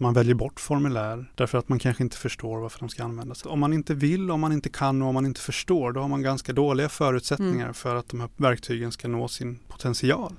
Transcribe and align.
man 0.00 0.14
väljer 0.14 0.34
bort 0.34 0.60
formulär 0.60 1.32
därför 1.34 1.58
att 1.58 1.68
man 1.68 1.78
kanske 1.78 2.02
inte 2.02 2.16
förstår 2.16 2.58
varför 2.58 2.80
de 2.80 2.88
ska 2.88 3.04
användas. 3.04 3.46
Om 3.46 3.60
man 3.60 3.72
inte 3.72 3.94
vill, 3.94 4.30
om 4.30 4.40
man 4.40 4.52
inte 4.52 4.68
kan 4.68 5.02
och 5.02 5.08
om 5.08 5.14
man 5.14 5.26
inte 5.26 5.40
förstår, 5.40 5.92
då 5.92 6.00
har 6.00 6.08
man 6.08 6.22
ganska 6.22 6.52
dåliga 6.52 6.88
förutsättningar 6.88 7.62
mm. 7.62 7.74
för 7.74 7.96
att 7.96 8.08
de 8.08 8.20
här 8.20 8.30
verktygen 8.36 8.92
ska 8.92 9.08
nå 9.08 9.28
sin 9.28 9.58
potential. 9.68 10.32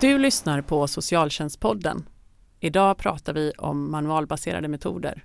Du 0.00 0.18
lyssnar 0.18 0.62
på 0.62 0.86
Socialtjänstpodden. 0.86 2.08
Idag 2.60 2.96
pratar 2.96 3.32
vi 3.32 3.52
om 3.58 3.90
manualbaserade 3.90 4.68
metoder. 4.68 5.24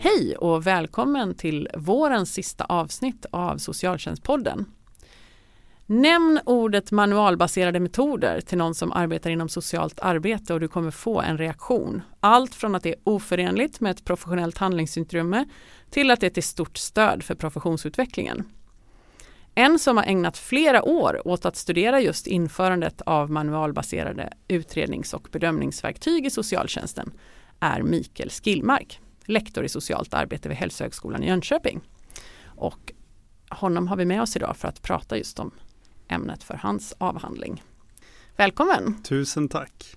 Hej 0.00 0.36
och 0.36 0.66
välkommen 0.66 1.34
till 1.34 1.68
vårens 1.74 2.32
sista 2.32 2.64
avsnitt 2.64 3.26
av 3.30 3.58
Socialtjänstpodden. 3.58 4.64
Nämn 5.86 6.40
ordet 6.44 6.90
manualbaserade 6.90 7.80
metoder 7.80 8.40
till 8.40 8.58
någon 8.58 8.74
som 8.74 8.92
arbetar 8.92 9.30
inom 9.30 9.48
socialt 9.48 10.00
arbete 10.00 10.54
och 10.54 10.60
du 10.60 10.68
kommer 10.68 10.90
få 10.90 11.20
en 11.20 11.38
reaktion. 11.38 12.02
Allt 12.20 12.54
från 12.54 12.74
att 12.74 12.82
det 12.82 12.88
är 12.88 12.96
oförenligt 13.04 13.80
med 13.80 13.90
ett 13.90 14.04
professionellt 14.04 14.58
handlingsutrymme 14.58 15.44
till 15.90 16.10
att 16.10 16.20
det 16.20 16.26
är 16.26 16.30
till 16.30 16.42
stort 16.42 16.76
stöd 16.76 17.22
för 17.22 17.34
professionsutvecklingen. 17.34 18.44
En 19.54 19.78
som 19.78 19.96
har 19.96 20.04
ägnat 20.04 20.38
flera 20.38 20.82
år 20.82 21.28
åt 21.28 21.44
att 21.44 21.56
studera 21.56 22.00
just 22.00 22.26
införandet 22.26 23.02
av 23.02 23.30
manualbaserade 23.30 24.32
utrednings 24.48 25.14
och 25.14 25.28
bedömningsverktyg 25.32 26.26
i 26.26 26.30
socialtjänsten 26.30 27.12
är 27.60 27.82
Mikael 27.82 28.30
Skillmark 28.30 29.00
lektor 29.28 29.64
i 29.64 29.68
socialt 29.68 30.14
arbete 30.14 30.48
vid 30.48 30.58
Hälsohögskolan 30.58 31.22
i 31.22 31.26
Jönköping. 31.26 31.80
Och 32.44 32.92
honom 33.48 33.88
har 33.88 33.96
vi 33.96 34.04
med 34.04 34.22
oss 34.22 34.36
idag 34.36 34.56
för 34.56 34.68
att 34.68 34.82
prata 34.82 35.18
just 35.18 35.38
om 35.38 35.50
ämnet 36.08 36.42
för 36.42 36.54
hans 36.54 36.94
avhandling. 36.98 37.62
Välkommen! 38.36 39.02
Tusen 39.02 39.48
tack! 39.48 39.96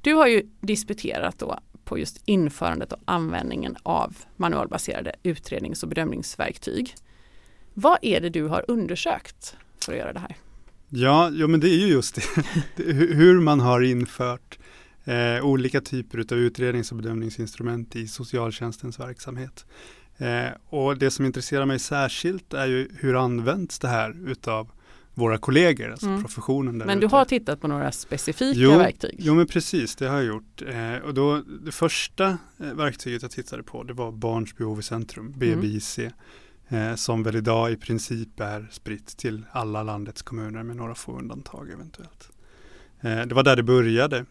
Du 0.00 0.14
har 0.14 0.26
ju 0.26 0.42
disputerat 0.60 1.38
då 1.38 1.58
på 1.84 1.98
just 1.98 2.22
införandet 2.24 2.92
och 2.92 2.98
användningen 3.04 3.76
av 3.82 4.16
manualbaserade 4.36 5.14
utrednings 5.22 5.82
och 5.82 5.88
bedömningsverktyg. 5.88 6.94
Vad 7.74 7.98
är 8.02 8.20
det 8.20 8.28
du 8.28 8.44
har 8.44 8.64
undersökt 8.68 9.56
för 9.84 9.92
att 9.92 9.98
göra 9.98 10.12
det 10.12 10.20
här? 10.20 10.36
Ja, 10.88 11.30
ja 11.30 11.46
men 11.46 11.60
det 11.60 11.68
är 11.68 11.78
ju 11.78 11.86
just 11.86 12.14
det, 12.14 12.22
hur 12.92 13.40
man 13.40 13.60
har 13.60 13.80
infört 13.80 14.58
eh, 15.04 15.44
olika 15.44 15.80
typer 15.80 16.18
av 16.18 16.38
utrednings 16.38 16.90
och 16.90 16.96
bedömningsinstrument 16.96 17.96
i 17.96 18.08
socialtjänstens 18.08 19.00
verksamhet. 19.00 19.66
Eh, 20.16 20.50
och 20.68 20.98
det 20.98 21.10
som 21.10 21.26
intresserar 21.26 21.66
mig 21.66 21.78
särskilt 21.78 22.54
är 22.54 22.66
ju 22.66 22.88
hur 22.98 23.16
används 23.16 23.78
det 23.78 23.88
här 23.88 24.28
utav 24.30 24.70
våra 25.14 25.38
kollegor, 25.38 25.90
alltså 25.90 26.06
mm. 26.06 26.20
professionen. 26.20 26.78
Där 26.78 26.86
men 26.86 27.00
du 27.00 27.06
ute. 27.06 27.16
har 27.16 27.24
tittat 27.24 27.60
på 27.60 27.68
några 27.68 27.92
specifika 27.92 28.60
jo, 28.60 28.70
verktyg? 28.70 29.14
Jo, 29.18 29.34
men 29.34 29.46
precis, 29.46 29.96
det 29.96 30.08
har 30.08 30.16
jag 30.16 30.24
gjort. 30.24 30.62
Eh, 30.68 30.96
och 30.96 31.14
då, 31.14 31.42
det 31.64 31.72
första 31.72 32.38
eh, 32.58 32.74
verktyget 32.74 33.22
jag 33.22 33.30
tittade 33.30 33.62
på, 33.62 33.82
det 33.82 33.92
var 33.92 34.12
Barns 34.12 34.56
behov 34.56 34.80
i 34.80 34.82
centrum, 34.82 35.32
BBIC, 35.32 35.98
mm. 35.98 36.12
eh, 36.90 36.94
som 36.94 37.22
väl 37.22 37.36
idag 37.36 37.72
i 37.72 37.76
princip 37.76 38.40
är 38.40 38.68
spritt 38.70 39.06
till 39.06 39.42
alla 39.52 39.82
landets 39.82 40.22
kommuner 40.22 40.62
med 40.62 40.76
några 40.76 40.94
få 40.94 41.18
undantag 41.18 41.70
eventuellt. 41.70 42.30
Eh, 43.00 43.20
det 43.20 43.34
var 43.34 43.42
där 43.42 43.56
det 43.56 43.62
började 43.62 44.24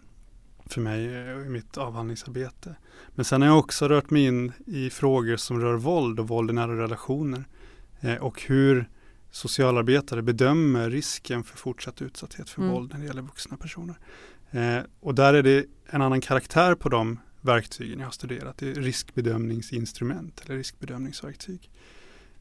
för 0.73 0.81
mig 0.81 1.05
eh, 1.05 1.45
i 1.45 1.49
mitt 1.49 1.77
avhandlingsarbete. 1.77 2.75
Men 3.15 3.25
sen 3.25 3.41
har 3.41 3.49
jag 3.49 3.59
också 3.59 3.87
rört 3.87 4.09
mig 4.09 4.25
in 4.25 4.51
i 4.65 4.89
frågor 4.89 5.37
som 5.37 5.61
rör 5.61 5.75
våld 5.75 6.19
och 6.19 6.27
våld 6.27 6.49
i 6.49 6.53
nära 6.53 6.77
relationer 6.77 7.43
eh, 7.99 8.15
och 8.15 8.41
hur 8.41 8.89
socialarbetare 9.31 10.21
bedömer 10.21 10.89
risken 10.89 11.43
för 11.43 11.57
fortsatt 11.57 12.01
utsatthet 12.01 12.49
för 12.49 12.61
mm. 12.61 12.73
våld 12.73 12.91
när 12.93 12.99
det 12.99 13.05
gäller 13.05 13.21
vuxna 13.21 13.57
personer. 13.57 13.95
Eh, 14.51 14.79
och 14.99 15.15
där 15.15 15.33
är 15.33 15.43
det 15.43 15.65
en 15.89 16.01
annan 16.01 16.21
karaktär 16.21 16.75
på 16.75 16.89
de 16.89 17.19
verktygen 17.41 17.99
jag 17.99 18.07
har 18.07 18.11
studerat. 18.11 18.57
Det 18.57 18.71
är 18.71 18.75
riskbedömningsinstrument 18.75 20.41
eller 20.45 20.57
riskbedömningsverktyg. 20.57 21.69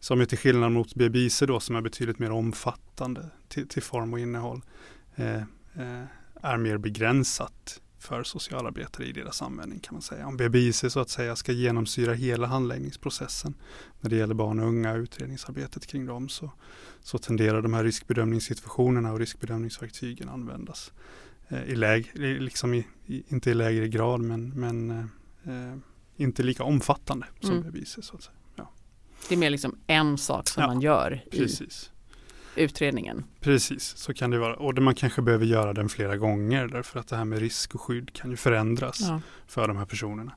Som 0.01 0.21
är 0.21 0.25
till 0.25 0.39
skillnad 0.39 0.73
mot 0.73 0.95
BBIC 0.95 1.41
då 1.41 1.61
som 1.61 1.77
är 1.77 1.81
betydligt 1.81 2.19
mer 2.19 2.31
omfattande 2.31 3.31
till, 3.49 3.69
till 3.69 3.83
form 3.83 4.13
och 4.13 4.19
innehåll. 4.19 4.63
Eh, 5.15 5.43
eh, 5.75 6.05
är 6.43 6.57
mer 6.57 6.79
begränsat 6.79 7.81
för 8.01 8.23
socialarbetare 8.23 9.07
i 9.07 9.13
deras 9.13 9.43
användning 9.43 9.81
kan 9.81 9.95
man 9.95 10.03
säga. 10.03 10.27
Om 10.27 10.37
BBIC 10.37 10.85
så 10.89 11.01
att 11.01 11.11
säga 11.11 11.37
ska 11.37 11.53
genomsyra 11.53 12.13
hela 12.15 12.47
handläggningsprocessen 12.47 13.55
när 14.01 14.11
det 14.11 14.17
gäller 14.17 14.35
barn 14.35 14.61
och 14.61 14.67
unga 14.69 14.93
och 14.93 14.99
utredningsarbetet 14.99 15.87
kring 15.87 16.07
dem 16.07 16.29
så, 16.29 16.51
så 17.03 17.19
tenderar 17.19 17.63
de 17.63 17.75
här 17.75 17.85
riskbedömningssituationerna 17.85 19.13
och 19.13 19.19
riskbedömningsverktygen 19.19 20.29
användas 20.29 20.93
eh, 21.49 21.63
i 21.63 21.77
läg, 21.77 22.11
liksom 22.15 22.75
i, 22.75 22.87
i, 23.07 23.23
inte 23.29 23.51
i 23.51 23.55
lägre 23.55 23.89
grad 23.89 24.21
men, 24.21 24.51
men 24.51 24.91
eh, 25.45 25.77
inte 26.17 26.43
lika 26.43 26.65
omfattande 26.65 27.27
som 27.41 27.51
mm. 27.51 27.71
BBIC 27.71 27.99
så 28.03 28.17
att 28.17 28.23
säga. 28.23 28.37
Ja. 28.57 28.71
Det 29.29 29.35
är 29.35 29.39
mer 29.39 29.51
liksom 29.51 29.79
en 29.87 30.19
sak 30.19 30.49
som 30.49 30.61
ja, 30.61 30.67
man 30.67 30.81
gör 30.81 31.25
precis 31.31 31.91
utredningen. 32.57 33.25
Precis, 33.41 33.97
så 33.97 34.15
kan 34.15 34.31
det 34.31 34.39
vara. 34.39 34.55
Och 34.55 34.79
man 34.83 34.95
kanske 34.95 35.23
behöver 35.23 35.47
göra 35.47 35.73
den 35.73 35.89
flera 35.89 36.17
gånger 36.17 36.69
därför 36.69 37.01
att 37.01 37.09
det 37.09 37.17
här 37.17 37.25
med 37.25 37.39
risk 37.39 37.75
och 37.75 37.81
skydd 37.81 38.13
kan 38.13 38.31
ju 38.31 38.37
förändras 38.37 39.01
ja. 39.01 39.21
för 39.47 39.69
de 39.69 39.77
här 39.77 39.85
personerna. 39.85 40.33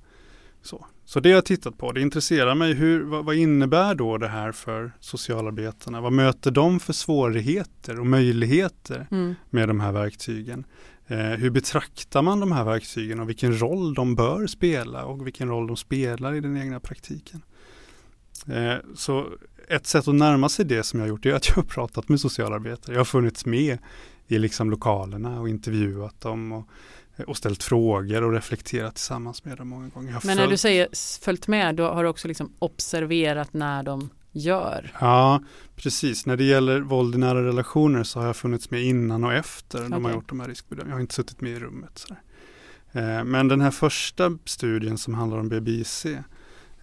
Så. 0.62 0.86
så 1.06 1.20
det 1.20 1.30
har 1.30 1.36
jag 1.36 1.46
tittat 1.46 1.78
på. 1.78 1.92
Det 1.92 2.02
intresserar 2.02 2.56
mig. 2.56 2.74
Hur, 2.74 3.04
vad, 3.04 3.26
vad, 3.26 3.36
innebär 3.36 3.96
då 3.96 4.18
det 4.18 4.28
här 4.28 4.52
för 4.52 4.92
socialarbetarna? 5.00 6.02
Vad 6.02 6.14
möter 6.14 6.52
de 6.52 6.80
för 6.80 6.94
svårigheter 6.94 8.00
och 8.00 8.06
möjligheter 8.06 9.08
mm. 9.12 9.36
med 9.50 9.68
de 9.68 9.80
här 9.80 9.92
verktygen? 9.92 10.66
Eh, 11.08 11.18
hur 11.18 11.50
betraktar 11.50 12.22
man 12.22 12.40
de 12.40 12.52
här 12.52 12.64
verktygen 12.64 13.20
och 13.20 13.30
vilken 13.30 13.60
roll 13.60 13.94
de 13.94 14.16
bör 14.16 14.48
spela 14.48 15.06
och 15.06 15.28
vilken 15.28 15.50
roll 15.50 15.68
de 15.68 15.78
spelar 15.78 16.34
i 16.34 16.40
den 16.40 16.58
egna 16.58 16.80
praktiken? 16.80 17.42
Eh, 18.48 18.76
så 18.96 19.30
ett 19.68 19.88
sätt 19.88 20.08
att 20.08 20.16
närma 20.16 20.50
sig 20.50 20.66
det 20.66 20.84
som 20.84 21.00
jag 21.00 21.06
har 21.06 21.10
gjort 21.10 21.26
är 21.26 21.34
att 21.34 21.50
jag 21.50 21.56
har 21.56 21.64
pratat 21.64 22.10
med 22.10 22.20
socialarbetare. 22.20 22.96
Jag 22.96 23.00
har 23.00 23.06
funnits 23.06 23.46
med 23.46 23.78
i 24.28 24.40
liksom 24.40 24.72
lokalerna 24.72 25.40
och 25.40 25.50
intervjuat 25.50 26.22
dem 26.22 26.52
och, 26.52 26.68
och 27.28 27.38
ställt 27.38 27.64
frågor 27.64 28.24
och 28.24 28.34
reflekterat 28.34 28.96
tillsammans 28.96 29.46
med 29.46 29.58
dem 29.58 29.68
många 29.68 29.90
gånger. 29.90 30.20
Men 30.24 30.38
när 30.38 30.48
du 30.48 30.58
säger 30.58 30.88
följt 31.24 31.48
med, 31.48 31.76
då 31.76 31.88
har 31.88 32.04
du 32.04 32.10
också 32.10 32.28
liksom 32.28 32.54
observerat 32.60 33.54
när 33.54 33.84
de 33.84 34.10
gör? 34.32 34.92
Ja, 35.00 35.44
precis. 35.76 36.26
När 36.26 36.38
det 36.38 36.44
gäller 36.44 36.80
våld 36.80 37.16
i 37.16 37.18
nära 37.18 37.44
relationer 37.44 38.04
så 38.04 38.20
har 38.20 38.26
jag 38.26 38.36
funnits 38.36 38.72
med 38.72 38.84
innan 38.84 39.24
och 39.24 39.34
efter 39.34 39.78
okay. 39.78 39.90
de 39.90 40.06
har 40.06 40.12
gjort 40.12 40.30
de 40.30 40.40
här 40.40 40.48
riskbedömningarna. 40.48 40.92
Jag 40.92 40.96
har 40.96 41.02
inte 41.02 41.16
suttit 41.16 41.42
med 41.42 41.52
i 41.52 41.60
rummet. 41.60 42.06
Eh, 42.92 43.24
men 43.24 43.48
den 43.48 43.62
här 43.62 43.72
första 43.72 44.38
studien 44.46 44.98
som 44.98 45.14
handlar 45.14 45.38
om 45.38 45.50
BBIC 45.50 46.06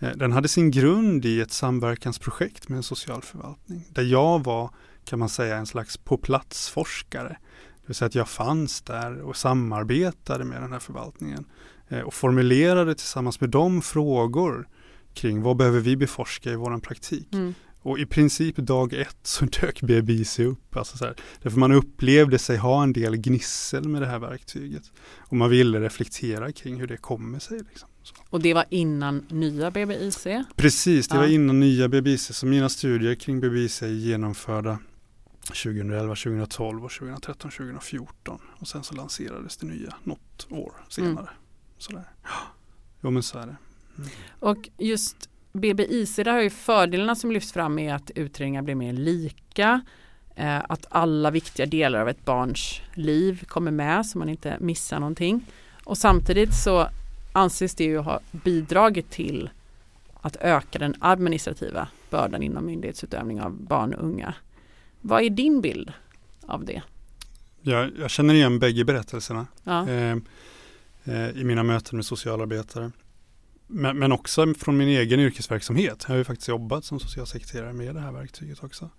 den 0.00 0.32
hade 0.32 0.48
sin 0.48 0.70
grund 0.70 1.24
i 1.24 1.40
ett 1.40 1.52
samverkansprojekt 1.52 2.68
med 2.68 2.76
en 2.76 2.82
socialförvaltning 2.82 3.86
där 3.90 4.02
jag 4.02 4.44
var, 4.44 4.70
kan 5.04 5.18
man 5.18 5.28
säga, 5.28 5.56
en 5.56 5.66
slags 5.66 5.96
på 5.96 6.16
plats-forskare. 6.16 7.36
Det 7.80 7.86
vill 7.86 7.94
säga 7.94 8.06
att 8.06 8.14
jag 8.14 8.28
fanns 8.28 8.82
där 8.82 9.20
och 9.20 9.36
samarbetade 9.36 10.44
med 10.44 10.62
den 10.62 10.72
här 10.72 10.78
förvaltningen 10.78 11.44
eh, 11.88 12.00
och 12.00 12.14
formulerade 12.14 12.94
tillsammans 12.94 13.40
med 13.40 13.50
dem 13.50 13.82
frågor 13.82 14.68
kring 15.14 15.42
vad 15.42 15.56
behöver 15.56 15.80
vi 15.80 15.96
beforska 15.96 16.50
i 16.50 16.56
vår 16.56 16.78
praktik. 16.78 17.34
Mm. 17.34 17.54
Och 17.82 17.98
i 17.98 18.06
princip 18.06 18.56
dag 18.56 18.92
ett 18.92 19.18
så 19.22 19.44
dök 19.60 19.82
BBIC 19.82 20.38
upp. 20.38 20.76
Alltså 20.76 20.96
så 20.96 21.04
här, 21.04 21.16
därför 21.42 21.58
man 21.58 21.72
upplevde 21.72 22.38
sig 22.38 22.56
ha 22.56 22.82
en 22.82 22.92
del 22.92 23.16
gnissel 23.16 23.88
med 23.88 24.02
det 24.02 24.08
här 24.08 24.18
verktyget. 24.18 24.82
Och 25.18 25.36
man 25.36 25.50
ville 25.50 25.80
reflektera 25.80 26.52
kring 26.52 26.80
hur 26.80 26.86
det 26.86 26.96
kommer 26.96 27.38
sig. 27.38 27.58
Liksom. 27.58 27.89
Och 28.30 28.40
det 28.40 28.54
var 28.54 28.64
innan 28.70 29.26
nya 29.28 29.70
BBIC? 29.70 30.26
Precis, 30.56 31.08
det 31.08 31.14
ja. 31.14 31.20
var 31.20 31.28
innan 31.28 31.60
nya 31.60 31.88
BBIC. 31.88 32.36
Så 32.36 32.46
mina 32.46 32.68
studier 32.68 33.14
kring 33.14 33.40
BBIC 33.40 33.82
är 33.82 33.88
genomförda 33.88 34.78
2011, 35.46 36.14
2012 36.14 36.84
och 36.84 36.90
2013, 36.90 37.50
2014. 37.50 38.40
Och 38.58 38.68
sen 38.68 38.82
så 38.82 38.94
lanserades 38.94 39.56
det 39.56 39.66
nya 39.66 39.94
något 40.04 40.46
år 40.50 40.72
senare. 40.88 41.12
Mm. 41.12 41.26
Sådär. 41.78 42.04
Jo 43.00 43.10
men 43.10 43.22
så 43.22 43.38
är 43.38 43.46
det. 43.46 43.56
Mm. 43.98 44.10
Och 44.38 44.68
just 44.78 45.28
BBIC, 45.52 46.16
där 46.16 46.32
har 46.32 46.40
ju 46.40 46.50
fördelarna 46.50 47.14
som 47.14 47.32
lyfts 47.32 47.52
fram 47.52 47.78
är 47.78 47.94
att 47.94 48.10
utredningar 48.10 48.62
blir 48.62 48.74
mer 48.74 48.92
lika. 48.92 49.80
Eh, 50.36 50.58
att 50.68 50.86
alla 50.88 51.30
viktiga 51.30 51.66
delar 51.66 52.00
av 52.00 52.08
ett 52.08 52.24
barns 52.24 52.80
liv 52.94 53.44
kommer 53.46 53.70
med 53.70 54.06
så 54.06 54.18
man 54.18 54.28
inte 54.28 54.56
missar 54.60 55.00
någonting. 55.00 55.46
Och 55.84 55.98
samtidigt 55.98 56.54
så 56.54 56.88
anses 57.32 57.74
det 57.74 57.84
ju 57.84 57.98
ha 57.98 58.20
bidragit 58.32 59.10
till 59.10 59.50
att 60.20 60.36
öka 60.36 60.78
den 60.78 60.94
administrativa 61.00 61.88
bördan 62.10 62.42
inom 62.42 62.66
myndighetsutövning 62.66 63.40
av 63.40 63.52
barn 63.52 63.94
och 63.94 64.04
unga. 64.04 64.34
Vad 65.00 65.22
är 65.22 65.30
din 65.30 65.60
bild 65.60 65.92
av 66.46 66.64
det? 66.64 66.82
Jag, 67.62 67.90
jag 67.98 68.10
känner 68.10 68.34
igen 68.34 68.58
bägge 68.58 68.84
berättelserna 68.84 69.46
Ja. 69.64 69.88
eh, 69.88 70.16
eh, 71.04 71.28
i 71.30 71.44
mina 71.44 71.62
möten 71.62 71.96
med 71.96 72.06
socialarbetare. 72.06 72.90
Men, 73.66 73.98
men 73.98 74.12
också 74.12 74.54
från 74.54 74.76
min 74.76 74.88
egen 74.88 75.20
yrkesverksamhet. 75.20 76.04
Jag 76.06 76.14
har 76.14 76.18
ju 76.18 76.24
faktiskt 76.24 76.48
jobbat 76.48 76.84
som 76.84 77.00
socialsekreterare 77.00 77.72
med 77.72 77.94
det 77.94 78.00
här 78.00 78.12
verktyget 78.12 78.64
också. 78.64 78.90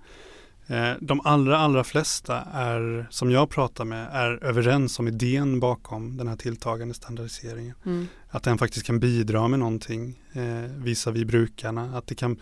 Eh, 0.68 0.92
de 1.02 1.22
allra, 1.24 1.58
allra 1.58 1.84
flesta 1.84 2.42
är, 2.54 3.08
som 3.10 3.32
jag 3.32 3.50
pratar 3.50 3.86
med, 3.86 4.08
är 4.12 4.44
överens 4.44 5.00
om 5.00 5.08
idén 5.08 5.60
bakom 5.60 6.18
den 6.18 6.28
här 6.28 6.36
tilltagande 6.36 6.94
standardiseringen. 6.94 7.76
Mm. 7.86 8.08
Att 8.30 8.44
den 8.44 8.58
faktiskt 8.58 8.86
kan 8.86 9.00
bidra 9.00 9.48
med 9.48 9.60
någonting 9.60 10.22
eh, 10.34 10.72
visavi 10.78 11.26
brukarna. 11.26 11.98
Att 11.98 12.08
det 12.08 12.16
kan, 12.16 12.40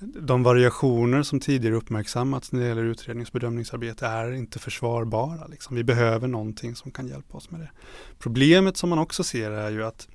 de 0.00 0.42
variationer 0.42 1.22
som 1.22 1.40
tidigare 1.40 1.76
uppmärksammats 1.76 2.52
när 2.52 2.60
det 2.60 2.68
gäller 2.68 2.84
utrednings 2.84 3.28
och 3.28 3.32
bedömningsarbete 3.32 4.06
är 4.06 4.32
inte 4.32 4.58
försvarbara. 4.58 5.46
Liksom. 5.46 5.76
Vi 5.76 5.84
behöver 5.84 6.28
någonting 6.28 6.76
som 6.76 6.90
kan 6.90 7.08
hjälpa 7.08 7.36
oss 7.36 7.50
med 7.50 7.60
det. 7.60 7.70
Problemet 8.18 8.76
som 8.76 8.90
man 8.90 8.98
också 8.98 9.24
ser 9.24 9.50
är 9.50 9.70
ju 9.70 9.84
att 9.84 10.08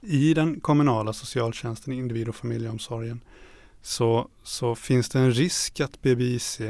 i 0.00 0.34
den 0.34 0.60
kommunala 0.60 1.12
socialtjänsten, 1.12 1.92
individ 1.92 2.28
och 2.28 2.36
familjeomsorgen, 2.36 3.20
så, 3.82 4.28
så 4.42 4.74
finns 4.74 5.08
det 5.08 5.18
en 5.18 5.32
risk 5.32 5.80
att 5.80 6.02
BBIC 6.02 6.60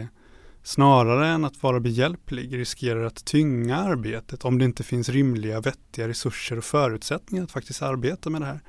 snarare 0.62 1.28
än 1.28 1.44
att 1.44 1.62
vara 1.62 1.80
behjälplig 1.80 2.58
riskerar 2.58 3.04
att 3.04 3.24
tynga 3.24 3.76
arbetet 3.76 4.44
om 4.44 4.58
det 4.58 4.64
inte 4.64 4.82
finns 4.82 5.08
rimliga, 5.08 5.60
vettiga 5.60 6.08
resurser 6.08 6.58
och 6.58 6.64
förutsättningar 6.64 7.44
att 7.44 7.50
faktiskt 7.52 7.82
arbeta 7.82 8.30
med 8.30 8.40
det 8.40 8.46
här. 8.46 8.60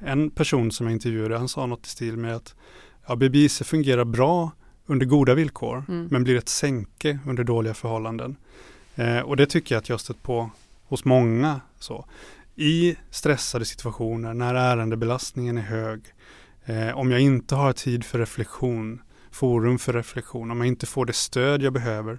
En 0.00 0.30
person 0.30 0.70
som 0.72 0.86
jag 0.86 0.92
intervjuade, 0.92 1.38
han 1.38 1.48
sa 1.48 1.66
något 1.66 1.86
i 1.86 1.88
stil 1.88 2.16
med 2.16 2.36
att 2.36 2.54
ja, 3.06 3.16
BBIC 3.16 3.62
fungerar 3.62 4.04
bra 4.04 4.50
under 4.86 5.06
goda 5.06 5.34
villkor, 5.34 5.84
Mm. 5.88 6.08
men 6.10 6.24
blir 6.24 6.36
ett 6.36 6.48
sänke 6.48 7.18
under 7.26 7.44
dåliga 7.44 7.74
förhållanden. 7.74 8.36
Eh, 8.94 9.20
och 9.20 9.36
det 9.36 9.46
tycker 9.46 9.74
jag 9.74 9.82
att 9.82 9.88
jag 9.88 10.00
stött 10.00 10.22
på 10.22 10.50
hos 10.84 11.04
många. 11.04 11.60
Så. 11.78 12.06
I 12.56 12.96
stressade 13.10 13.64
situationer, 13.64 14.34
när 14.34 14.54
ärendebelastningen 14.54 15.58
är 15.58 15.62
hög, 15.62 16.00
eh, 16.66 16.98
om 16.98 17.10
jag 17.10 17.20
inte 17.20 17.54
har 17.54 17.72
tid 17.72 18.04
för 18.04 18.18
reflektion, 18.18 19.02
forum 19.30 19.78
för 19.78 19.92
reflektion, 19.92 20.50
om 20.50 20.58
jag 20.58 20.66
inte 20.66 20.86
får 20.86 21.06
det 21.06 21.12
stöd 21.12 21.62
jag 21.62 21.72
behöver 21.72 22.18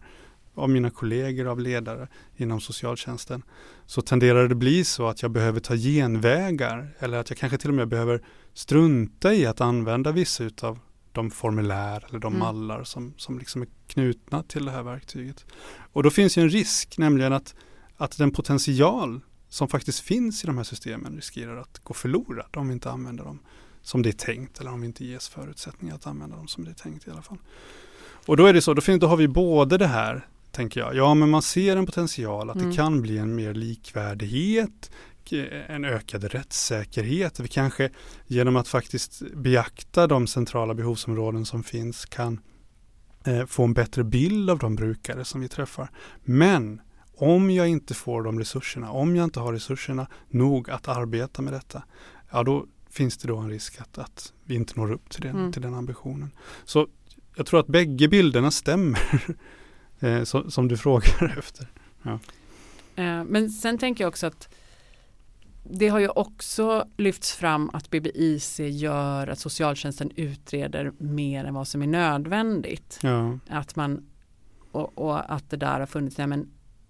av 0.55 0.69
mina 0.69 0.89
kollegor, 0.89 1.47
av 1.47 1.59
ledare 1.59 2.07
inom 2.35 2.61
socialtjänsten, 2.61 3.43
så 3.85 4.01
tenderar 4.01 4.47
det 4.47 4.55
bli 4.55 4.83
så 4.83 5.07
att 5.07 5.21
jag 5.21 5.31
behöver 5.31 5.59
ta 5.59 5.75
genvägar 5.75 6.95
eller 6.99 7.17
att 7.17 7.29
jag 7.29 7.39
kanske 7.39 7.57
till 7.57 7.69
och 7.69 7.75
med 7.75 7.87
behöver 7.87 8.21
strunta 8.53 9.33
i 9.33 9.45
att 9.45 9.61
använda 9.61 10.11
vissa 10.11 10.43
utav 10.43 10.79
de 11.11 11.31
formulär 11.31 12.05
eller 12.09 12.19
de 12.19 12.33
Mm. 12.33 12.39
mallar 12.39 12.83
som, 12.83 13.13
som 13.17 13.39
liksom 13.39 13.61
är 13.61 13.67
knutna 13.87 14.43
till 14.43 14.65
det 14.65 14.71
här 14.71 14.83
verktyget. 14.83 15.45
Och 15.93 16.03
då 16.03 16.09
finns 16.09 16.37
ju 16.37 16.41
en 16.41 16.49
risk, 16.49 16.97
nämligen 16.97 17.33
att, 17.33 17.55
att 17.97 18.17
den 18.17 18.31
potential 18.31 19.19
som 19.49 19.67
faktiskt 19.67 19.99
finns 19.99 20.43
i 20.43 20.47
de 20.47 20.57
här 20.57 20.63
systemen 20.63 21.15
riskerar 21.15 21.57
att 21.57 21.79
gå 21.83 21.93
förlorad 21.93 22.57
om 22.57 22.67
vi 22.67 22.73
inte 22.73 22.91
använder 22.91 23.23
dem 23.23 23.39
som 23.87 24.01
det 24.01 24.09
är 24.09 24.13
tänkt 24.13 24.59
eller 24.59 24.71
om 24.71 24.81
vi 24.81 24.87
inte 24.87 25.05
ges 25.05 25.29
förutsättningar 25.29 25.95
att 25.95 26.07
använda 26.07 26.35
dem 26.35 26.47
som 26.47 26.65
det 26.65 26.71
är 26.71 26.75
tänkt 26.75 27.07
i 27.07 27.11
alla 27.11 27.21
fall. 27.21 27.37
Och 28.25 28.37
då 28.37 28.45
är 28.45 28.53
det 28.53 28.61
så, 28.61 28.73
då, 28.73 28.81
finns, 28.81 29.01
då 29.01 29.07
har 29.07 29.17
vi 29.17 29.27
både 29.27 29.77
det 29.77 29.87
här, 29.87 30.27
tänker 30.51 30.79
jag, 30.79 30.95
ja 30.95 31.13
men 31.13 31.29
man 31.29 31.41
ser 31.41 31.77
en 31.77 31.85
potential 31.85 32.49
att 32.49 32.55
Mm. 32.55 32.69
det 32.69 32.75
kan 32.75 33.01
bli 33.01 33.17
en 33.17 33.35
mer 33.35 33.53
likvärdighet, 33.53 34.91
en 35.67 35.85
ökad 35.85 36.23
rättssäkerhet. 36.23 37.39
Vi 37.39 37.47
kanske 37.47 37.89
genom 38.27 38.55
att 38.55 38.67
faktiskt 38.67 39.21
beakta 39.35 40.07
de 40.07 40.27
centrala 40.27 40.73
behovsområden 40.73 41.45
som 41.45 41.63
finns 41.63 42.05
kan 42.05 42.39
eh, 43.25 43.45
få 43.45 43.63
en 43.63 43.73
bättre 43.73 44.03
bild 44.03 44.49
av 44.49 44.59
de 44.59 44.75
brukare 44.75 45.25
som 45.25 45.41
vi 45.41 45.47
träffar. 45.47 45.89
Men 46.23 46.81
om 47.17 47.49
jag 47.51 47.67
inte 47.67 47.93
får 47.93 48.23
de 48.23 48.39
resurserna, 48.39 48.91
om 48.91 49.15
jag 49.15 49.23
inte 49.23 49.39
har 49.39 49.53
resurserna 49.53 50.07
nog 50.29 50.69
att 50.69 50.87
arbeta 50.87 51.41
med 51.41 51.53
detta, 51.53 51.83
ja 52.31 52.43
då 52.43 52.65
finns 52.97 53.17
det 53.17 53.27
då 53.27 53.37
en 53.37 53.49
risk 53.49 53.81
att, 53.81 53.97
att 53.97 54.33
vi 54.43 54.55
inte 54.55 54.73
når 54.79 54.91
upp 54.91 55.09
till 55.09 55.21
den, 55.21 55.35
Mm. 55.35 55.51
till 55.51 55.61
den 55.61 55.73
ambitionen. 55.73 56.31
Så 56.65 56.87
jag 57.35 57.45
tror 57.45 57.59
att 57.59 57.67
bägge 57.67 58.07
bilderna 58.07 58.51
stämmer, 58.51 58.99
eh, 59.99 60.23
som, 60.23 60.51
som 60.51 60.67
du 60.67 60.77
frågar 60.77 61.35
efter. 61.39 61.67
Eh, 62.95 63.23
Men 63.23 63.49
sen 63.49 63.77
tänker 63.77 64.03
jag 64.03 64.09
också 64.09 64.27
att 64.27 64.49
det 65.69 65.87
har 65.87 65.99
ju 65.99 66.07
också 66.09 66.85
lyfts 66.97 67.33
fram 67.35 67.69
att 67.73 67.89
BBIC 67.89 68.59
gör 68.59 69.27
att 69.27 69.39
socialtjänsten 69.39 70.11
utreder 70.15 70.91
mer 70.97 71.45
än 71.45 71.53
vad 71.53 71.67
som 71.67 71.81
är 71.81 71.87
nödvändigt. 71.87 72.99
Ja, 73.03 73.39
Att 73.49 73.75
man, 73.75 74.05
och, 74.71 74.97
och 74.97 75.33
att 75.33 75.49
det 75.49 75.57
där 75.57 75.79
har 75.79 75.85
funnits, 75.87 76.17
nej 76.17 76.27
men 76.27 76.49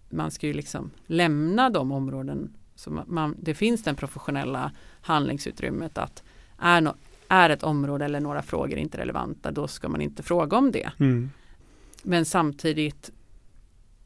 man 0.10 0.32
ska 0.32 0.48
ju 0.48 0.54
liksom 0.54 0.92
lämna 1.08 1.70
de 1.70 1.92
områden 1.92 2.54
som 2.76 3.02
man, 3.08 3.36
det 3.40 3.54
finns 3.54 3.84
den 3.84 3.96
professionella 3.96 4.72
handlingsutrymmet 5.08 5.98
att 5.98 6.24
är, 6.60 6.82
no, 6.82 6.94
är 7.28 7.50
ett 7.50 7.64
område 7.64 8.06
eller 8.06 8.20
några 8.20 8.42
frågor 8.42 8.78
inte 8.78 8.98
relevanta 8.98 9.52
då 9.52 9.68
ska 9.68 9.90
man 9.90 10.02
inte 10.02 10.24
fråga 10.24 10.58
om 10.58 10.72
det. 10.72 10.92
mm. 11.00 11.32
Men 12.04 12.26
samtidigt 12.26 13.12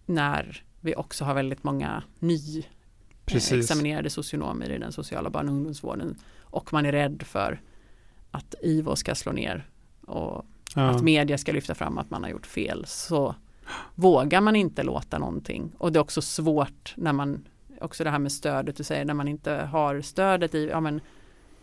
när 0.06 0.64
vi 0.82 0.96
också 0.96 1.26
har 1.26 1.34
väldigt 1.34 1.64
många 1.64 2.04
ny 2.20 2.64
Precis. 3.26 3.52
eh, 3.52 3.60
examinerade 3.60 4.10
socionomer 4.10 4.70
i 4.70 4.78
den 4.78 4.92
sociala 4.92 5.30
barn 5.30 5.50
och 5.50 5.54
ungdomsvården 5.56 6.18
och 6.40 6.74
man 6.74 6.86
är 6.86 6.92
rädd 6.92 7.24
för 7.26 7.62
att 8.32 8.56
IVO 8.62 8.96
ska 8.96 9.16
slå 9.16 9.32
ner 9.32 9.70
och 10.02 10.46
ja. 10.76 10.90
att 10.90 11.02
media 11.02 11.38
ska 11.38 11.52
lyfta 11.52 11.76
fram 11.76 11.98
att 11.98 12.10
man 12.10 12.24
har 12.24 12.30
gjort 12.30 12.46
fel 12.46 12.86
så 12.88 13.36
vågar 13.96 14.42
man 14.42 14.56
inte 14.56 14.84
låta 14.84 15.18
någonting 15.18 15.72
och 15.78 15.92
det 15.92 16.00
är 16.00 16.02
också 16.02 16.22
svårt 16.22 16.94
när 16.98 17.14
man 17.14 17.48
också 17.82 18.04
det 18.04 18.10
här 18.10 18.20
med 18.20 18.32
stödet 18.32 18.76
du 18.78 18.84
säger 18.84 19.06
när 19.06 19.14
man 19.14 19.28
inte 19.28 19.52
har 19.52 20.02
stödet 20.02 20.56
i 20.56 20.68
ja 20.70 20.80
men 20.80 21.02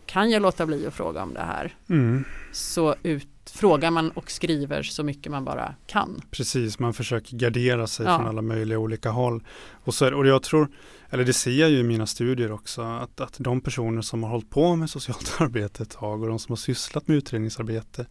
kan 0.05 0.29
jag 0.29 0.41
låta 0.41 0.65
bli 0.65 0.87
att 0.87 0.93
fråga 0.93 1.23
om 1.23 1.33
det 1.33 1.41
här 1.41 1.73
Mm. 1.89 2.23
så 2.51 2.95
ut, 3.03 3.27
frågar 3.53 3.91
man 3.91 4.11
och 4.11 4.31
skriver 4.31 4.83
så 4.83 5.03
mycket 5.03 5.31
man 5.31 5.45
bara 5.45 5.75
kan. 5.87 6.21
Precis, 6.31 6.79
man 6.79 6.93
försöker 6.93 7.37
gardera 7.37 7.87
sig 7.87 8.05
Ja. 8.05 8.17
från 8.17 8.27
alla 8.27 8.41
möjliga 8.41 8.79
olika 8.79 9.09
håll. 9.09 9.43
Och, 9.71 9.93
så, 9.93 10.15
och 10.15 10.27
jag 10.27 10.43
tror, 10.43 10.67
eller 11.09 11.23
det 11.23 11.33
ser 11.33 11.51
jag 11.51 11.69
ju 11.69 11.77
i 11.79 11.83
mina 11.83 12.05
studier 12.05 12.51
också, 12.51 12.81
att, 12.81 13.21
att 13.21 13.35
de 13.39 13.61
personer 13.61 14.01
som 14.01 14.23
har 14.23 14.29
hållit 14.29 14.49
på 14.49 14.75
med 14.75 14.89
socialt 14.89 15.35
arbete 15.39 15.83
ett 15.83 15.89
tag 15.89 16.21
och 16.21 16.27
de 16.27 16.39
som 16.39 16.51
har 16.51 16.57
sysslat 16.57 17.07
med 17.07 17.17
utredningsarbete 17.17 18.05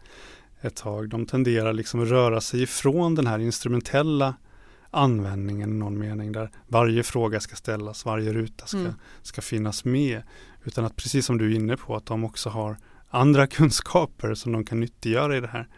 ett 0.60 0.76
tag, 0.76 1.08
de 1.08 1.26
tenderar 1.26 1.72
liksom 1.72 2.02
att 2.02 2.08
röra 2.08 2.40
sig 2.40 2.62
ifrån 2.62 3.14
den 3.14 3.26
här 3.26 3.38
instrumentella 3.38 4.34
användningen 4.90 5.70
i 5.70 5.74
någon 5.74 5.98
mening 5.98 6.32
där 6.32 6.50
varje 6.68 7.02
fråga 7.02 7.40
ska 7.40 7.56
ställas, 7.56 8.04
varje 8.04 8.32
ruta 8.32 8.66
ska, 8.66 8.78
Mm. 8.78 8.92
ska 9.22 9.42
finnas 9.42 9.84
med. 9.84 10.22
Utan 10.64 10.84
att 10.84 10.96
precis 10.96 11.26
som 11.26 11.38
du 11.38 11.52
är 11.52 11.56
inne 11.56 11.76
på 11.76 11.96
att 11.96 12.06
de 12.06 12.24
också 12.24 12.50
har 12.50 12.76
andra 13.08 13.46
kunskaper 13.56 14.34
som 14.34 14.52
de 14.52 14.64
kan 14.64 14.80
nyttiggöra 14.80 15.36
i 15.36 15.40
det 15.40 15.48
här. 15.48 15.68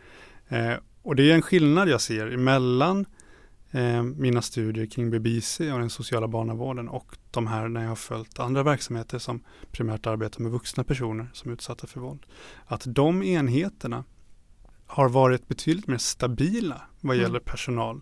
Eh, 0.48 0.78
och 1.02 1.16
det 1.16 1.30
är 1.30 1.34
en 1.34 1.42
skillnad 1.42 1.88
jag 1.88 2.00
ser 2.00 2.36
mellan 2.36 3.06
eh, 3.70 4.02
mina 4.02 4.42
studier 4.42 4.86
kring 4.86 5.10
BBIC 5.10 5.60
och 5.60 5.78
den 5.78 5.90
sociala 5.90 6.28
barnavården 6.28 6.88
och 6.88 7.16
de 7.30 7.46
här 7.46 7.68
när 7.68 7.80
jag 7.82 7.88
har 7.88 7.96
följt 7.96 8.38
andra 8.38 8.62
verksamheter 8.62 9.18
som 9.18 9.44
primärt 9.72 10.06
arbetar 10.06 10.40
med 10.42 10.52
vuxna 10.52 10.84
personer 10.84 11.30
som 11.32 11.50
är 11.50 11.54
utsatta 11.54 11.86
för 11.86 12.00
våld. 12.00 12.26
Att 12.66 12.82
de 12.86 13.22
enheterna 13.22 14.04
har 14.86 15.08
varit 15.08 15.48
betydligt 15.48 15.86
mer 15.86 15.98
stabila 15.98 16.82
vad 17.00 17.16
Mm. 17.16 17.22
gäller 17.26 17.40
personal. 17.40 18.00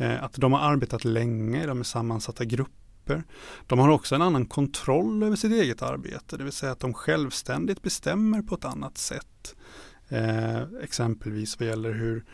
Eh, 0.00 0.24
att 0.24 0.32
de 0.32 0.52
har 0.52 0.60
arbetat 0.60 1.04
länge, 1.04 1.66
de 1.66 1.80
är 1.80 1.84
sammansatta 1.84 2.44
grupper. 2.44 3.24
De 3.66 3.78
har 3.78 3.88
också 3.88 4.14
en 4.14 4.22
annan 4.22 4.46
kontroll 4.46 5.22
över 5.22 5.36
sitt 5.36 5.52
eget 5.52 5.82
arbete, 5.82 6.36
det 6.36 6.44
vill 6.44 6.52
säga 6.52 6.72
att 6.72 6.80
de 6.80 6.94
självständigt 6.94 7.82
bestämmer 7.82 8.42
på 8.42 8.54
ett 8.54 8.64
annat 8.64 8.98
sätt. 8.98 9.54
Eh, 10.08 10.62
exempelvis 10.82 11.60
vad 11.60 11.68
gäller 11.68 11.92
hur, 11.92 12.24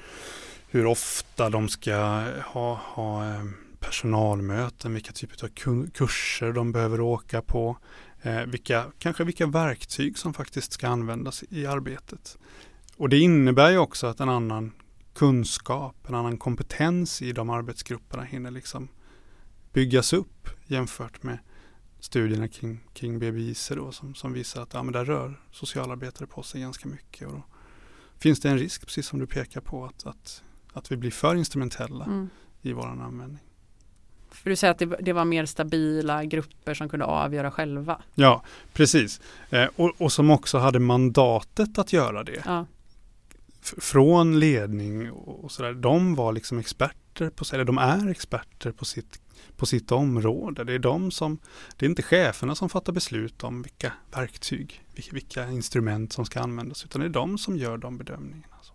hur 0.69 0.87
ofta 0.87 1.51
de 1.51 1.69
ska 1.69 1.97
ha, 2.45 2.81
ha 2.85 3.25
eh, 3.25 3.45
personalmöten, 3.81 4.95
vilka 4.95 5.13
typer 5.13 5.45
av 5.45 5.49
kurser 5.89 6.53
de 6.53 6.73
behöver 6.73 7.01
åka 7.01 7.43
på, 7.43 7.79
eh, 8.23 8.43
vilka, 8.43 8.85
kanske 8.99 9.25
vilka 9.25 9.47
verktyg 9.47 10.19
som 10.19 10.35
faktiskt 10.35 10.73
ska 10.73 10.89
användas 10.89 11.45
i 11.51 11.67
arbetet. 11.67 12.39
Och 12.97 13.09
det 13.09 13.19
innebär 13.19 13.71
ju 13.71 13.79
också 13.79 14.07
att 14.07 14.21
en 14.21 14.29
annan 14.29 14.73
kunskap, 15.17 16.09
en 16.09 16.15
annan 16.15 16.39
kompetens 16.39 17.23
i 17.23 17.33
de 17.33 17.51
arbetsgrupperna 17.51 18.23
hinner 18.23 18.51
liksom 18.51 18.89
byggas 19.73 20.13
upp 20.13 20.49
jämfört 20.67 21.23
med 21.23 21.39
studierna 22.01 22.49
kring, 22.49 22.81
kring 22.93 23.19
BBIC 23.19 23.69
då, 23.69 23.93
som, 23.93 24.15
som 24.15 24.33
visar 24.33 24.63
att 24.63 24.75
ja, 24.75 24.83
men 24.83 24.93
där 24.93 25.05
rör 25.05 25.41
socialarbetare 25.51 26.27
på 26.27 26.43
sig 26.43 26.61
ganska 26.61 26.89
mycket. 26.89 27.29
Och 27.29 27.35
då 27.35 27.43
finns 28.19 28.41
det 28.41 28.49
en 28.49 28.59
risk, 28.59 28.87
precis 28.87 29.07
som 29.07 29.19
du 29.19 29.27
pekar 29.27 29.61
på, 29.61 29.85
att, 29.85 30.07
att, 30.07 30.43
att 30.73 30.93
vi 30.93 30.97
blir 30.97 31.11
för 31.11 31.35
instrumentella 31.35 32.05
Mm. 32.05 32.29
i 32.63 32.73
vår 32.73 32.87
användning. 32.87 33.43
För 34.31 34.51
du 34.51 34.57
säger 34.57 34.71
att 34.71 34.79
det, 34.79 34.87
det 34.87 35.13
var 35.13 35.25
mer 35.25 35.47
stabila 35.47 36.25
grupper 36.25 36.75
som 36.75 36.89
kunde 36.89 37.05
avgöra 37.05 37.51
själva. 37.51 38.03
Ja, 38.15 38.43
precis. 38.73 39.21
Eh, 39.51 39.69
och, 39.77 39.93
och 39.99 40.13
som 40.13 40.31
också 40.31 40.59
hade 40.59 40.79
mandatet 40.79 41.79
att 41.79 41.93
göra 41.93 42.25
det. 42.25 42.43
Ja. 42.45 42.67
Från 43.79 44.39
ledning 44.41 45.11
och 45.13 45.53
sådär. 45.53 45.73
De 45.73 46.15
var 46.15 46.33
liksom 46.33 46.59
experter 46.59 47.31
på, 47.31 47.45
eller 47.53 47.65
de 47.65 47.79
är 47.79 48.09
experter 48.09 48.73
på 48.73 48.85
sitt, 48.85 49.21
på 49.57 49.67
sitt 49.67 49.93
område. 49.93 50.65
Det 50.65 50.73
är 50.73 50.79
de 50.79 51.11
som, 51.11 51.39
det 51.77 51.87
är 51.87 51.91
inte 51.91 52.03
cheferna 52.03 52.55
som 52.55 52.69
fattar 52.69 52.93
beslut 52.93 53.45
om 53.45 53.63
vilka 53.63 53.93
verktyg, 54.11 54.85
vilka, 54.95 55.13
vilka 55.13 55.51
instrument 55.51 56.13
som 56.13 56.25
ska 56.25 56.41
användas, 56.41 56.85
utan 56.85 57.01
det 57.01 57.07
är 57.07 57.11
de 57.11 57.39
som 57.39 57.57
gör 57.57 57.79
de 57.79 57.99
bedömningarna. 57.99 58.57
Så. 58.63 58.73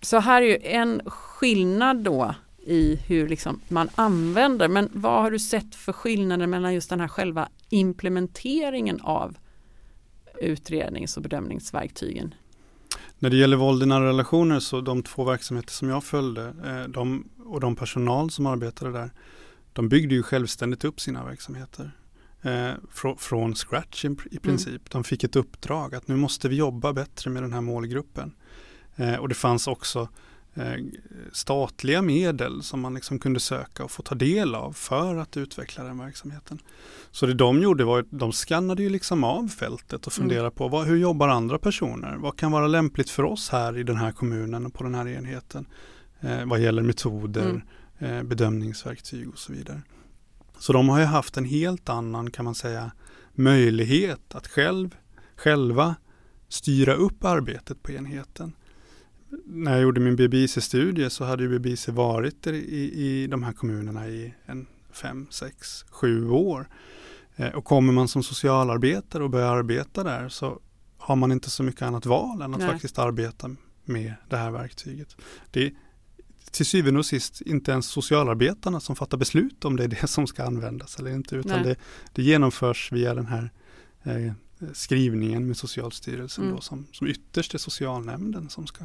Så 0.00 0.18
här 0.18 0.42
är 0.42 0.46
ju 0.46 0.58
en 0.62 1.02
skillnad 1.06 2.04
då 2.04 2.34
i 2.66 2.96
hur 3.06 3.28
liksom 3.28 3.60
man 3.68 3.88
använder, 3.94 4.68
men 4.68 4.90
vad 4.92 5.22
har 5.22 5.30
du 5.30 5.38
sett 5.38 5.74
för 5.74 5.92
skillnader 5.92 6.46
mellan 6.46 6.74
just 6.74 6.90
den 6.90 7.00
här 7.00 7.08
själva 7.08 7.48
implementeringen 7.68 9.00
av 9.00 9.36
utrednings 10.40 11.16
och 11.16 11.22
bedömningsverktygen? 11.22 12.34
När 13.18 13.30
det 13.30 13.36
gäller 13.36 13.56
våld 13.56 13.82
i 13.82 13.86
nära 13.86 14.08
relationer 14.08 14.60
så 14.60 14.80
de 14.80 15.02
två 15.02 15.24
verksamheter 15.24 15.72
som 15.72 15.88
jag 15.88 16.04
följde 16.04 16.54
eh, 16.66 16.88
de, 16.88 17.28
och 17.44 17.60
de 17.60 17.76
personal 17.76 18.30
som 18.30 18.46
arbetade 18.46 18.92
där, 18.92 19.10
de 19.72 19.88
byggde 19.88 20.14
ju 20.14 20.22
självständigt 20.22 20.84
upp 20.84 21.00
sina 21.00 21.24
verksamheter. 21.24 21.90
Eh, 22.42 22.70
frå, 22.90 23.16
från 23.16 23.54
scratch 23.54 24.04
i, 24.04 24.16
i 24.30 24.38
princip. 24.38 24.90
De 24.90 25.04
fick 25.04 25.24
ett 25.24 25.36
uppdrag 25.36 25.94
att 25.94 26.08
nu 26.08 26.16
måste 26.16 26.48
vi 26.48 26.56
jobba 26.56 26.92
bättre 26.92 27.30
med 27.30 27.42
den 27.42 27.52
här 27.52 27.60
målgruppen. 27.60 28.34
Eh, 28.96 29.14
och 29.14 29.28
det 29.28 29.34
fanns 29.34 29.66
också 29.66 30.08
statliga 31.32 32.02
medel 32.02 32.62
som 32.62 32.80
man 32.80 32.94
liksom 32.94 33.18
kunde 33.18 33.40
söka 33.40 33.84
och 33.84 33.90
få 33.90 34.02
ta 34.02 34.14
del 34.14 34.54
av 34.54 34.72
för 34.72 35.16
att 35.16 35.36
utveckla 35.36 35.84
den 35.84 35.98
verksamheten. 35.98 36.58
Så 37.10 37.26
det 37.26 37.34
de 37.34 37.62
gjorde 37.62 37.84
var 37.84 38.00
att 38.00 38.06
de 38.10 38.32
skannade 38.32 38.82
ju 38.82 38.88
liksom 38.88 39.24
av 39.24 39.48
fältet 39.48 40.06
och 40.06 40.12
Mm. 40.18 40.28
funderade 40.28 40.50
på 40.50 40.68
vad, 40.68 40.86
hur 40.86 40.96
jobbar 40.96 41.28
andra 41.28 41.58
personer? 41.58 42.16
Vad 42.16 42.38
kan 42.38 42.52
vara 42.52 42.66
lämpligt 42.66 43.10
för 43.10 43.22
oss 43.22 43.50
här 43.50 43.78
i 43.78 43.82
den 43.82 43.96
här 43.96 44.12
kommunen 44.12 44.66
och 44.66 44.74
på 44.74 44.84
den 44.84 44.94
här 44.94 45.08
enheten? 45.08 45.66
Eh, 46.20 46.44
vad 46.44 46.60
gäller 46.60 46.82
metoder, 46.82 47.64
eh, 47.98 48.22
bedömningsverktyg 48.22 49.28
och 49.28 49.38
så 49.38 49.52
vidare. 49.52 49.82
Så 50.58 50.72
de 50.72 50.88
har 50.88 50.98
ju 51.00 51.04
haft 51.04 51.36
en 51.36 51.44
helt 51.44 51.88
annan 51.88 52.30
kan 52.30 52.44
man 52.44 52.54
säga 52.54 52.90
möjlighet 53.34 54.34
att 54.34 54.46
själv, 54.46 54.96
själva 55.36 55.94
styra 56.48 56.94
upp 56.94 57.24
arbetet 57.24 57.82
på 57.82 57.92
enheten. 57.92 58.52
När 59.44 59.72
jag 59.72 59.80
gjorde 59.80 60.00
min 60.00 60.16
BBIC-studie 60.16 61.10
så 61.10 61.24
hade 61.24 61.42
ju 61.42 61.58
BBIC 61.58 61.88
varit 61.88 62.46
i, 62.46 62.50
i, 63.04 63.26
de 63.26 63.42
här 63.42 63.52
kommunerna 63.52 64.08
i 64.08 64.34
en 64.46 64.66
fem, 64.90 65.26
sex, 65.30 65.84
sju 65.90 66.28
år. 66.28 66.68
Eh, 67.36 67.48
och 67.48 67.64
kommer 67.64 67.92
man 67.92 68.08
som 68.08 68.22
socialarbetare 68.22 69.24
och 69.24 69.30
börjar 69.30 69.56
arbeta 69.56 70.04
där 70.04 70.28
så 70.28 70.60
har 70.98 71.16
man 71.16 71.32
inte 71.32 71.50
så 71.50 71.62
mycket 71.62 71.82
annat 71.82 72.06
val 72.06 72.42
än 72.42 72.54
att 72.54 72.60
Nej. 72.60 72.68
faktiskt 72.68 72.98
arbeta 72.98 73.56
med 73.84 74.14
det 74.28 74.36
här 74.36 74.50
verktyget. 74.50 75.16
Det 75.50 75.66
är 75.66 75.72
till 76.50 76.66
syvende 76.66 76.98
och 76.98 77.06
sist 77.06 77.40
inte 77.40 77.70
ens 77.70 77.86
socialarbetarna 77.86 78.80
som 78.80 78.96
fattar 78.96 79.18
beslut 79.18 79.64
om 79.64 79.76
det 79.76 79.84
är 79.84 79.88
det 79.88 80.06
som 80.06 80.26
ska 80.26 80.44
användas 80.44 80.98
eller 80.98 81.10
inte 81.10 81.36
utan 81.36 81.62
det, 81.62 81.76
det 82.12 82.22
genomförs 82.22 82.92
via 82.92 83.14
den 83.14 83.26
här 83.26 83.50
eh, 84.02 84.32
skrivningen 84.72 85.46
med 85.46 85.56
Socialstyrelsen 85.56 86.44
Mm. 86.44 86.56
då, 86.56 86.60
som, 86.62 86.86
som 86.92 87.06
ytterst 87.06 87.54
är 87.54 87.58
socialnämnden 87.58 88.48
som 88.48 88.66
ska 88.66 88.84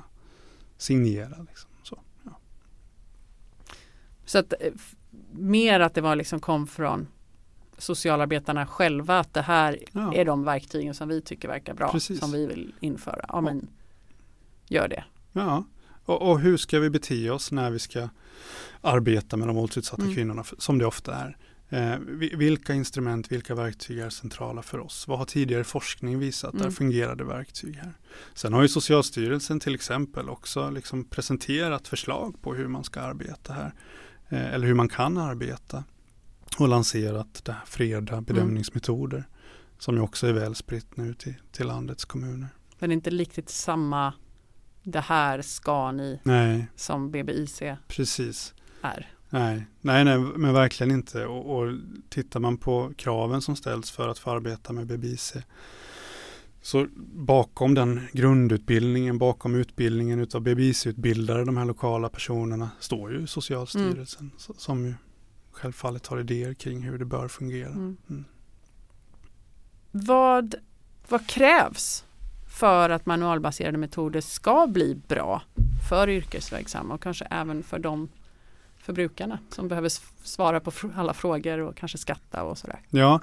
signera. 0.84 1.46
Liksom. 1.50 1.70
Så, 1.84 2.00
ja. 2.24 2.32
Så 4.26 4.38
att 4.40 4.54
eh, 4.60 4.74
mer 5.32 5.80
att 5.80 5.94
det 5.94 6.02
var 6.02 6.16
liksom 6.16 6.40
kom 6.40 6.68
från 6.68 7.08
socialarbetarna 7.78 8.68
själva 8.68 9.20
att 9.20 9.34
det 9.34 9.42
här 9.42 9.80
Ja. 9.92 10.14
är 10.14 10.26
de 10.26 10.44
verktygen 10.44 10.94
som 10.94 11.10
vi 11.10 11.22
tycker 11.22 11.48
verkar 11.48 11.74
bra 11.74 11.92
Precis. 11.92 12.20
som 12.20 12.32
vi 12.32 12.46
vill 12.46 12.74
införa. 12.80 13.26
Ja 13.28 13.42
men 13.42 13.68
gör 14.68 14.88
det. 14.88 15.04
Ja, 15.32 15.64
och, 16.06 16.22
och 16.32 16.40
hur 16.40 16.58
ska 16.58 16.80
vi 16.80 16.90
bete 16.90 17.30
oss 17.30 17.52
när 17.52 17.70
vi 17.72 17.80
ska 17.80 18.10
arbeta 18.82 19.38
med 19.38 19.48
de 19.48 19.56
våldsutsatta 19.56 20.02
Mm. 20.02 20.16
kvinnorna, 20.16 20.44
som 20.58 20.78
det 20.78 20.86
ofta 20.86 21.16
är. 21.16 21.38
Eh, 21.70 21.96
vi- 22.00 22.36
vilka 22.36 22.74
instrument, 22.74 23.32
vilka 23.32 23.56
verktyg 23.56 24.00
är 24.00 24.10
centrala 24.10 24.62
för 24.62 24.80
oss? 24.80 25.08
Vad 25.08 25.18
har 25.20 25.26
tidigare 25.26 25.64
forskning 25.64 26.20
visat? 26.20 26.52
Där 26.54 26.60
Mm. 26.60 26.72
fungerade 26.72 27.24
verktyg 27.24 27.76
här. 27.76 27.94
Sen 28.34 28.54
har 28.54 28.62
ju 28.62 28.68
Socialstyrelsen 28.68 29.60
till 29.60 29.76
exempel 29.76 30.30
också 30.30 30.70
liksom 30.70 31.06
presenterat 31.06 31.88
förslag 31.88 32.42
på 32.42 32.54
hur 32.54 32.68
man 32.68 32.84
ska 32.84 33.02
arbeta 33.02 33.54
här. 33.54 33.74
Eh, 34.30 34.54
eller 34.54 34.68
hur 34.68 34.74
man 34.74 34.90
kan 34.90 35.18
arbeta. 35.18 35.84
Och 36.60 36.68
lanserat 36.68 37.42
det 37.46 37.52
här 37.52 37.66
freda 37.66 38.22
bedömningsmetoder. 38.22 39.24
Som 39.80 39.96
ju 39.96 40.02
också 40.02 40.28
är 40.28 40.34
väl 40.34 40.56
spritt 40.56 40.98
nu 40.98 41.14
till, 41.14 41.34
till 41.52 41.68
landets 41.68 42.06
kommuner. 42.06 42.48
Men 42.80 42.90
det 42.90 42.94
är 42.94 42.96
inte 42.96 43.10
riktigt 43.10 43.50
samma 43.50 44.14
det 44.84 45.00
här 45.00 45.42
ska 45.42 45.92
ni 45.92 46.20
Nej, 46.24 46.68
som 46.76 47.12
BBIC 47.12 47.62
precis. 47.88 48.54
är. 48.82 49.13
Nej, 49.34 49.66
nej, 49.82 50.06
nej, 50.06 50.18
men 50.20 50.54
verkligen 50.54 50.92
inte. 50.92 51.26
Och, 51.26 51.58
och 51.60 51.74
tittar 52.10 52.40
man 52.40 52.58
på 52.58 52.94
kraven 52.98 53.42
som 53.42 53.56
ställs 53.56 53.92
för 53.92 54.08
att 54.10 54.20
få 54.20 54.32
arbeta 54.32 54.74
med 54.74 54.88
BBIC 54.88 55.34
så 56.62 56.88
bakom 57.14 57.74
den 57.74 58.02
grundutbildningen, 58.14 59.18
bakom 59.18 59.56
utbildningen 59.56 60.20
utav 60.20 60.42
BBIC-utbildare, 60.42 61.46
de 61.46 61.58
här 61.58 61.66
lokala 61.66 62.10
personerna, 62.10 62.70
står 62.80 63.12
ju 63.14 63.28
Socialstyrelsen 63.28 64.32
så- 64.38 64.54
som 64.58 64.86
ju 64.86 64.94
självfallet 65.52 66.08
har 66.08 66.20
idéer 66.20 66.54
kring 66.54 66.82
hur 66.82 66.98
det 66.98 67.06
bör 67.06 67.28
fungera. 67.28 67.70
Mm. 67.70 67.98
Mm. 68.10 68.26
Vad, 69.92 70.56
vad 71.10 71.28
krävs 71.28 72.06
för 72.60 72.90
att 72.90 73.06
manualbaserade 73.06 73.78
metoder 73.78 74.22
ska 74.22 74.68
bli 74.68 74.96
bra 75.08 75.42
för 75.90 76.10
yrkesverksamma 76.10 76.94
och 76.94 77.02
kanske 77.04 77.26
även 77.26 77.64
för 77.64 77.80
de 77.80 78.10
för 78.84 78.94
brukarna 78.94 79.40
som 79.50 79.68
behöver 79.68 79.90
svara 80.24 80.60
på 80.60 80.72
alla 80.96 81.14
frågor 81.14 81.60
och 81.60 81.78
kanske 81.78 81.98
skatta 81.98 82.44
och 82.44 82.58
sådär. 82.58 82.80
Ja, 82.90 83.22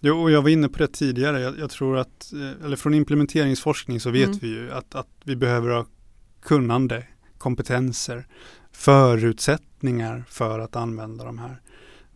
jo, 0.00 0.22
och 0.22 0.30
jag 0.30 0.42
var 0.42 0.48
inne 0.48 0.68
på 0.68 0.78
det 0.78 0.86
tidigare. 0.88 1.40
Jag, 1.40 1.58
jag 1.58 1.70
tror 1.70 1.98
att, 1.98 2.32
eh, 2.32 2.64
eller 2.64 2.76
från 2.76 2.94
implementeringsforskning 2.94 4.00
så 4.00 4.10
vet 4.10 4.26
Mm. 4.26 4.38
vi 4.38 4.48
ju 4.48 4.72
att, 4.72 4.94
att 4.94 5.08
vi 5.24 5.36
behöver 5.36 5.70
ha 5.70 5.86
kunnande, 6.42 7.06
kompetenser, 7.38 8.26
förutsättningar 8.72 10.24
för 10.28 10.58
att 10.58 10.76
använda 10.76 11.24
de 11.24 11.38
här 11.38 11.60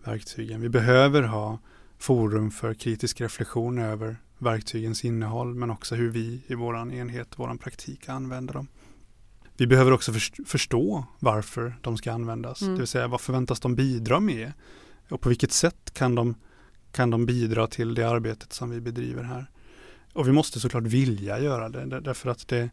verktygen. 0.05 0.61
Vi 0.61 0.69
behöver 0.69 1.23
ha 1.23 1.59
forum 1.99 2.51
för 2.51 2.75
kritisk 2.75 3.21
reflektion 3.21 3.79
över 3.79 4.17
verktygens 4.39 5.05
innehåll 5.05 5.55
men 5.55 5.71
också 5.71 5.95
hur 5.95 6.11
vi 6.11 6.43
i 6.47 6.55
vår 6.55 6.93
enhet, 6.93 7.29
vår 7.37 7.57
praktik 7.57 8.09
använder 8.09 8.55
dem. 8.55 8.69
Vi 9.57 9.67
behöver 9.67 9.91
också 9.93 10.13
först- 10.13 10.49
förstå 10.49 11.05
varför 11.19 11.77
de 11.81 11.97
ska 11.97 12.13
användas, 12.13 12.63
Mm. 12.63 12.75
det 12.75 12.79
vill 12.81 12.89
säga 12.89 13.09
vad 13.09 13.21
förväntas 13.21 13.61
de 13.61 13.75
bidra 13.75 14.21
med 14.21 14.53
och 15.09 15.21
på 15.21 15.29
vilket 15.29 15.53
sätt 15.53 15.91
kan 15.95 16.15
de, 16.15 16.35
kan 16.93 17.11
de 17.11 17.27
bidra 17.27 17.67
till 17.67 17.95
det 17.95 18.05
arbetet 18.05 18.53
som 18.53 18.71
vi 18.71 18.81
bedriver 18.81 19.23
här. 19.23 19.47
Och 20.13 20.29
vi 20.29 20.33
måste 20.33 20.61
såklart 20.61 20.83
vilja 20.83 21.41
göra 21.41 21.69
det 21.69 21.85
där- 21.87 22.01
därför 22.01 22.31
att 22.31 22.49
det, 22.49 22.71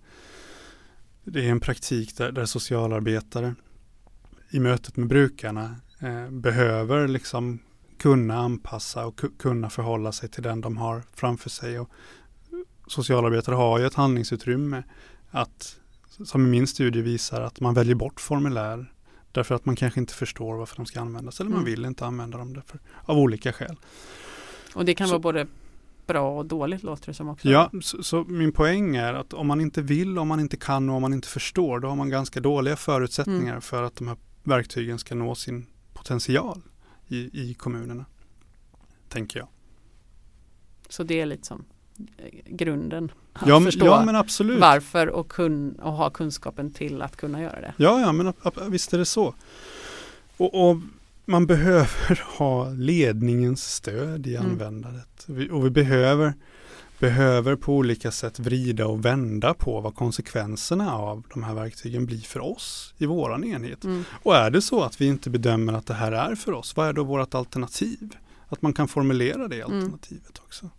det 1.24 1.46
är 1.46 1.50
en 1.52 1.60
praktik 1.60 2.18
där, 2.18 2.32
där 2.32 2.46
socialarbetare 2.46 3.56
i 4.50 4.60
mötet 4.60 4.98
med 4.98 5.08
brukarna 5.08 5.76
eh, 6.00 6.30
behöver 6.30 7.08
liksom 7.08 7.60
kunna 7.98 8.38
anpassa 8.38 9.06
och 9.06 9.20
ku- 9.20 9.38
kunna 9.40 9.70
förhålla 9.70 10.12
sig 10.12 10.30
till 10.30 10.44
den 10.44 10.62
de 10.62 10.78
har 10.78 11.04
framför 11.14 11.50
sig. 11.50 11.80
Och 11.80 11.90
socialarbetare 12.88 13.56
har 13.56 13.80
ju 13.80 13.86
ett 13.86 13.94
handlingsutrymme 13.94 14.84
att, 15.32 15.80
som 16.26 16.46
i 16.46 16.50
min 16.50 16.68
studie 16.68 17.02
visar, 17.02 17.42
att 17.42 17.60
man 17.60 17.74
väljer 17.74 17.96
bort 17.96 18.20
formulär 18.22 18.94
därför 19.32 19.56
att 19.56 19.66
man 19.66 19.76
kanske 19.76 20.00
inte 20.00 20.14
förstår 20.14 20.56
varför 20.58 20.76
de 20.76 20.86
ska 20.86 21.02
användas 21.02 21.40
eller 21.40 21.50
man 21.50 21.60
Mm. 21.60 21.72
vill 21.72 21.86
inte 21.86 22.06
använda 22.06 22.38
dem 22.38 22.54
därför, 22.54 22.80
av 23.06 23.18
olika 23.18 23.54
skäl. 23.54 23.76
Och 24.76 24.86
det 24.86 24.94
kan 24.96 25.08
Så- 25.08 25.12
vara 25.14 25.20
både 25.20 25.48
bra 26.08 26.38
och 26.38 26.46
dåligt 26.46 26.84
låter 26.84 27.08
det 27.08 27.14
som 27.14 27.30
också. 27.30 27.50
Ja, 27.50 27.72
så, 27.82 28.04
så 28.04 28.24
min 28.24 28.52
poäng 28.52 28.96
är 28.96 29.14
att 29.14 29.34
om 29.34 29.48
man 29.48 29.62
inte 29.62 29.82
vill, 29.82 30.18
om 30.18 30.28
man 30.28 30.40
inte 30.40 30.58
kan 30.58 30.90
och 30.90 30.96
om 30.96 31.02
man 31.02 31.14
inte 31.14 31.28
förstår, 31.28 31.80
då 31.80 31.88
har 31.88 31.96
man 31.96 32.10
ganska 32.10 32.40
dåliga 32.40 32.76
förutsättningar 32.76 33.50
Mm. 33.52 33.62
för 33.62 33.84
att 33.84 33.96
de 33.96 34.08
här 34.08 34.18
verktygen 34.44 35.00
ska 35.00 35.16
nå 35.16 35.36
sin 35.36 35.66
potential 35.94 36.62
i, 37.08 37.18
i 37.50 37.54
kommunerna. 37.54 38.06
Tänker 39.10 39.40
jag. 39.40 39.48
Så 40.90 41.04
det 41.04 41.22
är 41.22 41.26
lite 41.26 41.48
som 41.48 41.66
grunden. 42.46 43.12
Att 43.34 43.48
Ja, 43.48 43.62
förstå 43.62 43.86
ja 43.86 44.06
men 44.06 44.16
absolut. 44.16 44.60
varför 44.60 45.08
och, 45.10 45.30
kun, 45.30 45.76
och 45.76 45.94
ha 45.94 46.10
kunskapen 46.10 46.72
till 46.72 47.02
att 47.02 47.16
kunna 47.18 47.42
göra 47.42 47.62
det. 47.62 47.74
Ja, 47.78 48.00
ja, 48.02 48.12
men 48.12 48.34
visst 48.68 48.94
är 48.94 48.98
det 48.98 49.06
så. 49.06 49.36
Och, 50.38 50.70
och 50.70 50.78
man 51.26 51.46
behöver 51.48 52.22
ha 52.38 52.70
ledningens 52.70 53.74
stöd 53.74 54.28
i 54.28 54.36
Mm. 54.36 54.52
användandet. 54.52 55.24
Vi, 55.28 55.50
och 55.50 55.66
vi 55.66 55.70
behöver 55.70 56.34
behöver 57.00 57.56
på 57.56 57.74
olika 57.76 58.12
sätt 58.12 58.40
vrida 58.40 58.88
och 58.88 59.06
vända 59.06 59.54
på 59.54 59.82
vad 59.82 59.96
konsekvenserna 59.96 60.94
av 60.96 61.24
de 61.34 61.44
här 61.44 61.54
verktygen 61.54 62.06
blir 62.06 62.20
för 62.22 62.40
oss 62.40 62.94
i 62.98 63.06
våran 63.06 63.44
enhet. 63.44 63.84
Mm. 63.84 64.04
Och 64.24 64.36
är 64.36 64.52
det 64.52 64.62
så 64.62 64.84
att 64.84 65.02
vi 65.02 65.06
inte 65.06 65.30
bedömer 65.30 65.74
att 65.74 65.86
det 65.86 65.94
här 65.94 66.12
är 66.12 66.36
för 66.36 66.52
oss, 66.52 66.76
vad 66.76 66.88
är 66.88 66.94
då 66.94 67.04
vårt 67.04 67.36
alternativ? 67.36 68.16
Att 68.50 68.62
man 68.62 68.74
kan 68.74 68.88
formulera 68.88 69.48
det 69.48 69.62
Mm. 69.62 69.78
alternativet 69.78 70.40
också. 70.46 70.70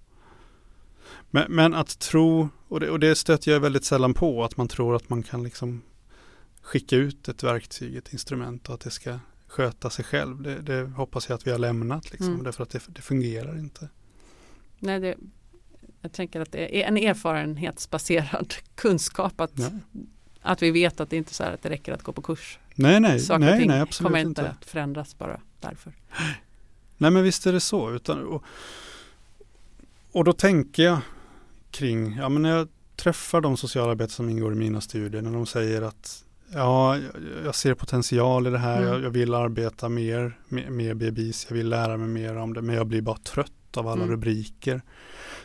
Men, 1.31 1.53
men 1.53 1.75
att 1.75 1.99
tro, 1.99 2.49
och 2.69 2.81
det, 2.81 2.91
och 2.91 3.01
det 3.01 3.15
stöter 3.15 3.51
jag 3.53 3.61
väldigt 3.61 3.85
sällan 3.85 4.15
på, 4.15 4.45
att 4.45 4.57
man 4.57 4.69
tror 4.69 4.97
att 4.97 5.09
man 5.09 5.23
kan 5.23 5.43
liksom 5.43 5.83
skicka 6.63 6.97
ut 6.97 7.29
ett 7.29 7.43
verktyg, 7.43 7.97
ett 7.97 8.13
instrument 8.13 8.69
och 8.69 8.75
att 8.75 8.81
det 8.81 8.91
ska 8.91 9.19
sköta 9.47 9.91
sig 9.91 10.05
själv. 10.05 10.43
Det, 10.43 10.59
det 10.63 10.85
hoppas 10.97 11.29
jag 11.29 11.37
att 11.37 11.47
vi 11.47 11.51
har 11.51 11.59
lämnat 11.59 12.11
liksom, 12.13 12.29
Mm. 12.33 12.45
därför 12.45 12.63
att 12.63 12.71
det, 12.71 12.81
det 12.87 13.03
fungerar 13.03 13.59
inte. 13.59 13.89
Nej, 14.79 15.01
det, 15.01 15.15
jag 16.01 16.13
tänker 16.13 16.41
att 16.41 16.53
det 16.53 16.83
är 16.83 16.89
en 16.89 16.97
erfarenhetsbaserad 16.97 18.55
kunskap 18.75 19.41
att, 19.41 19.53
Ja. 19.55 19.71
att 20.41 20.63
vi 20.63 20.71
vet 20.71 21.01
att 21.01 21.11
det 21.11 21.17
inte 21.17 21.31
är 21.31 21.35
så 21.35 21.43
här 21.43 21.53
att 21.53 21.63
det 21.63 21.71
räcker 21.71 21.93
att 21.93 22.03
gå 22.03 22.13
på 22.13 22.23
kurs. 22.23 22.59
Nej, 22.75 23.01
nej, 23.01 23.21
Saker 23.21 23.39
nej, 23.39 23.67
nej, 23.67 23.81
absolut 23.81 24.07
kommer 24.07 24.19
inte. 24.19 24.29
inte 24.29 24.51
att 24.51 24.65
förändras 24.65 25.19
bara 25.19 25.41
därför. 25.61 25.93
Nej 26.97 27.11
men 27.11 27.23
visst 27.23 27.47
är 27.47 27.53
det 27.53 27.61
så. 27.61 27.91
Utan, 27.93 28.25
och, 28.27 28.45
och 30.15 30.25
då 30.25 30.33
tänker 30.33 30.83
jag 30.83 30.99
kring, 31.71 32.17
ja 32.17 32.29
men 32.29 32.43
när 32.43 32.57
jag 32.57 32.69
träffar 32.97 33.41
de 33.41 33.57
socialarbetare 33.57 34.11
som 34.15 34.29
ingår 34.29 34.53
i 34.53 34.57
mina 34.57 34.81
studier, 34.81 35.23
när 35.23 35.33
de 35.33 35.47
säger 35.47 35.83
att 35.83 36.25
ja, 36.53 36.99
jag- 37.45 37.55
ser 37.55 37.75
potential 37.75 38.47
i 38.47 38.51
det 38.51 38.59
här, 38.59 38.77
Mm. 38.79 38.89
jag, 38.89 39.03
jag 39.03 39.11
vill 39.11 39.35
arbeta 39.35 39.89
mer 39.89 40.39
med, 40.49 40.73
med 40.73 40.97
BBIS, 40.97 41.47
jag 41.49 41.57
vill 41.57 41.69
lära 41.69 41.97
mig 41.97 42.09
mer 42.09 42.37
om 42.37 42.55
det, 42.55 42.63
men 42.63 42.75
jag 42.77 42.87
blir 42.87 43.03
bara 43.03 43.17
trött 43.17 43.77
av 43.77 43.87
alla 43.89 44.03
Mm. 44.03 44.11
rubriker. 44.11 44.83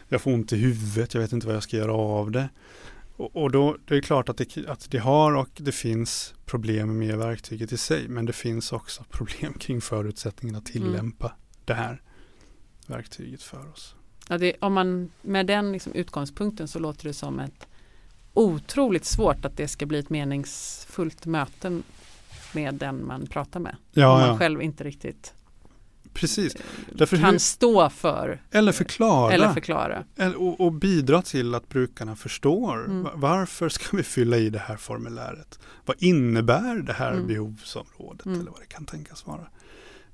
Jag 0.07 0.21
får 0.21 0.33
ont 0.33 0.53
i 0.53 0.57
huvudet, 0.57 1.13
jag 1.13 1.21
vet 1.21 1.31
inte 1.33 1.47
vad 1.47 1.55
jag 1.55 1.63
ska 1.63 1.77
göra 1.77 1.93
av 1.93 2.31
det. 2.31 2.49
Och, 3.17 3.35
och 3.35 3.51
då 3.51 3.77
det 3.85 3.95
är 3.97 4.01
klart 4.01 4.29
att 4.29 4.37
det, 4.37 4.67
att 4.67 4.91
det 4.91 4.97
har 4.97 5.35
och 5.35 5.49
det 5.57 5.71
finns 5.71 6.33
problem 6.45 6.97
med 6.97 7.17
verktyget 7.17 7.71
i 7.71 7.77
sig, 7.77 8.07
men 8.07 8.25
det 8.25 8.33
finns 8.33 8.71
också 8.71 9.03
problem 9.09 9.53
kring 9.53 9.81
förutsättningen 9.81 10.55
att 10.55 10.75
Mm. 10.75 10.87
tillämpa 10.87 11.31
det 11.65 11.73
här 11.73 12.01
verktyget 12.87 13.43
för 13.43 13.71
oss. 13.73 13.95
Ja, 14.31 14.37
det, 14.37 14.53
om 14.61 14.73
man, 14.73 15.11
med 15.21 15.45
den 15.47 15.71
liksom 15.71 15.93
utgångspunkten 15.93 16.67
så 16.67 16.79
låter 16.79 17.03
det 17.07 17.13
som 17.13 17.39
ett 17.39 17.67
otroligt 18.33 19.05
svårt 19.05 19.45
att 19.45 19.57
det 19.57 19.67
ska 19.67 19.85
bli 19.85 19.99
ett 19.99 20.09
meningsfullt 20.09 21.25
möte 21.25 21.81
med 22.53 22.73
den 22.75 23.07
man 23.07 23.27
pratar 23.27 23.59
med. 23.59 23.71
om 23.71 24.01
Ja, 24.01 24.17
man 24.17 24.27
ja. 24.27 24.37
själv 24.37 24.61
inte 24.61 24.83
riktigt 24.83 25.33
precis. 26.13 26.55
Därför 26.93 27.17
kan 27.17 27.31
hur, 27.31 27.37
stå 27.37 27.89
för 27.89 28.41
eller 28.51 28.71
förklara. 28.71 29.33
eller 29.33 29.53
förklara. 29.53 30.03
Och, 30.37 30.61
och 30.61 30.73
bidra 30.73 31.21
till 31.21 31.55
att 31.55 31.69
brukarna 31.69 32.15
förstår 32.15 32.85
Mm. 32.85 33.03
va- 33.03 33.11
varför 33.15 33.69
ska 33.69 33.97
vi 33.97 34.03
fylla 34.03 34.37
i 34.37 34.49
det 34.49 34.59
här 34.59 34.77
formuläret? 34.77 35.59
Vad 35.85 35.95
innebär 36.03 36.75
det 36.75 36.93
här 36.93 37.11
Mm. 37.13 37.27
behovsområdet 37.27 38.25
Mm. 38.25 38.39
eller 38.39 38.51
vad 38.51 38.59
det 38.59 38.65
kan 38.65 38.85
tänkas 38.85 39.25
vara? 39.27 39.47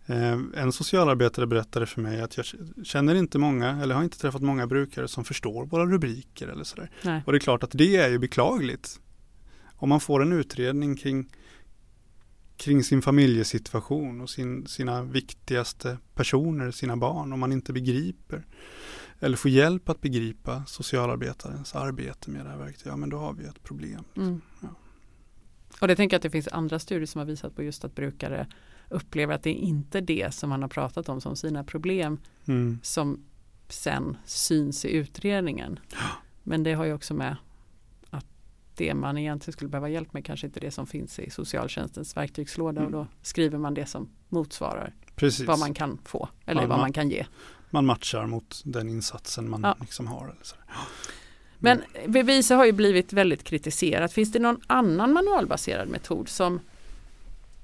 Eh, 0.06 0.40
en 0.56 0.72
socialarbetare 0.72 1.48
berättade 1.48 1.86
för 1.86 2.02
mig 2.02 2.22
att 2.22 2.38
jag 2.38 2.46
känner 2.84 3.16
inte 3.16 3.40
många 3.40 3.82
eller 3.82 3.96
har 3.96 4.04
inte 4.04 4.20
träffat 4.20 4.42
många 4.42 4.68
brukare 4.68 5.08
som 5.08 5.24
förstår 5.24 5.66
våra 5.66 5.86
rubriker 5.86 6.48
eller 6.48 6.64
sådär. 6.64 6.92
Nej. 7.04 7.24
Och 7.26 7.32
det 7.32 7.38
är 7.38 7.40
klart 7.40 7.64
att 7.64 7.72
det 7.72 7.96
är 7.96 8.10
ju 8.10 8.20
beklagligt. 8.20 9.00
Om 9.76 9.90
man 9.90 10.00
får 10.00 10.22
en 10.22 10.32
utredning 10.32 10.96
kring, 10.96 11.30
kring 12.58 12.84
sin 12.84 13.02
familjesituation 13.02 14.22
och 14.22 14.30
sin, 14.30 14.68
sina 14.68 15.04
viktigaste 15.04 15.98
personer, 16.14 16.72
sina 16.72 16.98
barn, 16.98 17.34
om 17.34 17.40
man 17.40 17.52
inte 17.52 17.74
begriper 17.74 18.46
eller 19.20 19.38
får 19.38 19.52
hjälp 19.52 19.90
att 19.90 20.02
begripa 20.02 20.64
socialarbetarens 20.68 21.76
arbete 21.76 22.30
med 22.30 22.46
det 22.46 22.50
här 22.50 22.58
verktyget, 22.58 22.86
ja 22.86 22.98
men 22.98 23.10
då 23.10 23.18
har 23.18 23.34
vi 23.34 23.46
ett 23.46 23.64
problem. 23.64 24.04
Mm. 24.18 24.42
Ja. 24.62 24.68
Och 25.82 25.88
det 25.88 25.96
tänker 25.96 26.14
jag 26.14 26.20
att 26.20 26.24
det 26.24 26.30
finns 26.30 26.48
andra 26.48 26.80
studier 26.80 27.06
som 27.06 27.20
har 27.20 27.26
visat 27.26 27.56
på 27.56 27.64
just 27.64 27.86
att 27.86 27.96
brukare 27.96 28.48
upplever 28.90 29.34
att 29.36 29.44
det 29.44 29.50
är 29.50 29.54
inte 29.68 30.02
det 30.02 30.34
som 30.34 30.50
man 30.50 30.62
har 30.62 30.70
pratat 30.70 31.10
om 31.10 31.22
som 31.22 31.36
sina 31.36 31.64
problem 31.64 32.18
Mm. 32.48 32.80
som 32.84 33.24
sen 33.70 34.18
syns 34.26 34.86
i 34.86 34.92
utredningen. 34.96 35.80
Men 36.44 36.64
det 36.64 36.74
har 36.74 36.86
ju 36.86 36.94
också 36.94 37.14
med 37.14 37.36
att 38.10 38.26
det 38.76 38.94
man 38.94 39.18
egentligen 39.18 39.54
skulle 39.54 39.70
behöva 39.70 39.90
hjälp 39.90 40.14
med 40.14 40.26
kanske 40.26 40.48
inte 40.48 40.60
är 40.60 40.62
det 40.62 40.72
som 40.72 40.88
finns 40.88 41.20
i 41.20 41.30
socialtjänstens 41.30 42.18
verktygslåda 42.18 42.82
och 42.82 42.88
Mm. 42.88 43.00
då 43.00 43.08
skriver 43.22 43.58
man 43.58 43.74
det 43.74 43.86
som 43.86 44.10
motsvarar 44.30 44.94
Precis, 45.16 45.48
vad 45.48 45.60
man 45.60 45.74
kan 45.74 45.98
få 46.06 46.30
eller 46.46 46.62
Ja, 46.62 46.68
vad 46.68 46.78
man- 46.78 46.84
man 46.84 46.94
kan 46.94 47.10
ge. 47.10 47.26
man 47.70 47.86
matchar 47.86 48.26
mot 48.26 48.62
den 48.66 48.90
insatsen 48.90 49.50
man 49.50 49.62
Ja. 49.64 49.76
liksom 49.82 50.08
har. 50.08 50.24
Eller 50.28 50.44
så. 50.44 50.56
Men 51.60 51.82
Bevisa 52.08 52.56
har 52.56 52.66
ju 52.66 52.72
blivit 52.72 53.14
väldigt 53.14 53.44
kritiserat. 53.44 54.14
Finns 54.14 54.32
det 54.32 54.40
någon 54.40 54.62
annan 54.68 55.14
manualbaserad 55.14 55.90
metod 55.90 56.30
som 56.30 56.60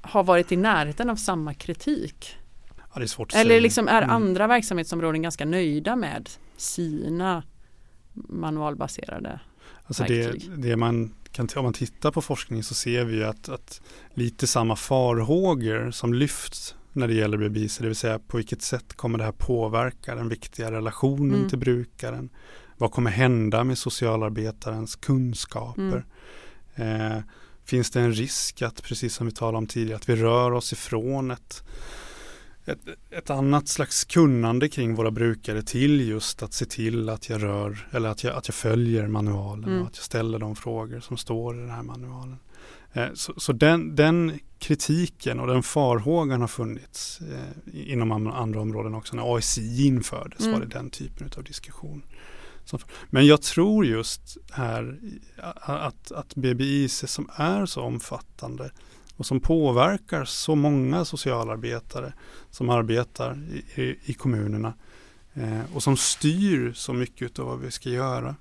har 0.01 0.23
varit 0.23 0.51
i 0.51 0.55
närheten 0.57 1.09
av 1.09 1.15
samma 1.15 1.53
kritik? 1.53 2.37
Ja, 2.93 2.99
det 2.99 3.35
Eller 3.35 3.61
liksom 3.61 3.87
är 3.87 4.01
Mm. 4.01 4.15
andra 4.15 4.47
verksamhetsområden 4.47 5.21
ganska 5.21 5.45
nöjda 5.45 5.95
med 5.95 6.29
sina 6.57 7.43
manualbaserade? 8.13 9.39
Alltså 9.85 10.03
det, 10.03 10.25
verktyg. 10.27 10.51
det 10.57 10.75
man 10.75 11.13
kan, 11.31 11.47
om 11.55 11.63
man 11.63 11.73
tittar 11.73 12.11
på 12.11 12.21
forskning 12.21 12.63
så 12.63 12.73
ser 12.73 13.05
vi 13.05 13.23
att, 13.23 13.49
att 13.49 13.81
lite 14.13 14.47
samma 14.47 14.75
farhågor 14.75 15.91
som 15.91 16.13
lyfts 16.13 16.75
när 16.93 17.07
det 17.07 17.13
gäller 17.13 17.37
BBIC, 17.37 17.77
det 17.77 17.87
vill 17.87 17.95
säga 17.95 18.19
på 18.19 18.37
vilket 18.37 18.61
sätt 18.61 18.93
kommer 18.93 19.17
det 19.17 19.23
här 19.23 19.31
påverka 19.31 20.15
den 20.15 20.29
viktiga 20.29 20.71
relationen 20.71 21.35
Mm. 21.35 21.49
till 21.49 21.59
brukaren? 21.59 22.29
Vad 22.77 22.91
kommer 22.91 23.11
hända 23.11 23.63
med 23.63 23.77
socialarbetarens 23.77 24.95
kunskaper? 24.95 26.05
Mm. 26.75 27.11
Eh, 27.15 27.23
finns 27.65 27.91
det 27.91 27.99
en 28.01 28.13
risk 28.13 28.61
att, 28.61 28.83
precis 28.83 29.13
som 29.15 29.25
vi 29.27 29.31
talade 29.33 29.57
om 29.57 29.67
tidigare, 29.67 29.95
att 29.95 30.09
vi 30.09 30.15
rör 30.15 30.51
oss 30.51 30.73
ifrån 30.73 31.31
ett, 31.31 31.63
ett, 32.65 32.79
ett 33.11 33.29
annat 33.29 33.67
slags 33.67 34.03
kunnande 34.05 34.69
kring 34.69 34.95
våra 34.95 35.11
brukare 35.11 35.61
till 35.61 36.07
just 36.09 36.43
att 36.43 36.53
se 36.53 36.65
till 36.65 37.09
att 37.09 37.29
jag 37.29 37.43
rör 37.43 37.87
eller 37.91 38.09
att 38.09 38.23
jag, 38.23 38.35
att 38.35 38.47
jag 38.47 38.55
följer 38.55 39.07
manualen 39.07 39.69
Mm. 39.69 39.81
och 39.81 39.87
att 39.87 39.95
jag 39.97 40.03
ställer 40.05 40.39
de 40.39 40.55
frågor 40.55 40.99
som 40.99 41.17
står 41.17 41.55
i 41.57 41.59
den 41.59 41.69
här 41.69 41.83
manualen. 41.83 42.37
Eh, 42.93 43.07
så 43.13 43.33
så 43.37 43.53
den, 43.53 43.95
den 43.95 44.39
kritiken 44.59 45.39
och 45.39 45.47
den 45.47 45.63
farhågan 45.63 46.41
har 46.41 46.47
funnits 46.47 47.19
eh, 47.21 47.91
inom 47.91 48.11
an- 48.11 48.27
andra 48.27 48.61
områden 48.61 48.95
också. 48.95 49.15
När 49.15 49.37
ASI 49.37 49.85
infördes 49.87 50.39
Mm. 50.39 50.51
var 50.53 50.59
det 50.59 50.65
den 50.73 50.89
typen 50.89 51.29
av 51.37 51.43
diskussion. 51.43 52.03
Men 53.09 53.25
jag 53.25 53.41
tror 53.41 53.85
just 53.85 54.37
här 54.51 54.99
att, 55.61 56.11
att 56.11 56.35
BBIC 56.35 57.03
som 57.07 57.29
är 57.35 57.65
så 57.65 57.81
omfattande 57.81 58.71
och 59.15 59.25
som 59.25 59.39
påverkar 59.39 60.25
så 60.25 60.55
många 60.55 61.05
socialarbetare 61.05 62.13
som 62.49 62.69
arbetar 62.69 63.43
i, 63.51 63.81
i, 63.81 63.99
i 64.05 64.13
kommunerna 64.13 64.73
eh, 65.33 65.75
och 65.75 65.83
som 65.83 65.97
styr 65.97 66.73
så 66.73 66.93
mycket 66.93 67.39
av 67.39 67.45
vad 67.45 67.59
vi 67.59 67.71
ska 67.71 67.89
göra 67.89 68.35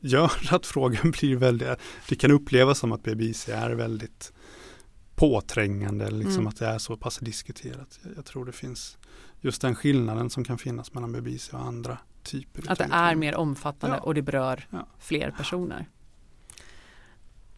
gör 0.00 0.32
att 0.50 0.66
frågan 0.66 1.10
blir 1.20 1.36
väldigt, 1.36 1.68
det 2.08 2.16
kan 2.16 2.30
upplevas 2.30 2.78
som 2.78 2.92
att 2.92 3.02
BBIC 3.02 3.48
är 3.48 3.70
väldigt 3.70 4.32
påträngande 5.14 6.06
eller 6.06 6.18
liksom 6.18 6.40
Mm. 6.40 6.46
att 6.46 6.58
det 6.58 6.66
är 6.66 6.78
så 6.78 6.96
pass 6.96 7.18
diskuterat. 7.18 8.00
Jag, 8.02 8.12
jag 8.16 8.24
tror 8.24 8.44
det 8.44 8.52
finns 8.52 8.98
just 9.40 9.62
den 9.62 9.74
skillnaden 9.74 10.30
som 10.30 10.44
kan 10.44 10.58
finnas 10.58 10.94
mellan 10.94 11.12
BBIC 11.12 11.48
och 11.48 11.60
andra 11.60 11.98
typer. 12.22 12.62
Att 12.72 12.78
det 12.78 12.88
är 12.92 13.14
mer 13.14 13.34
omfattande 13.34 13.96
Ja. 13.96 14.02
och 14.02 14.14
det 14.14 14.22
berör 14.22 14.66
Ja. 14.70 14.86
fler 14.98 15.30
personer. 15.30 15.86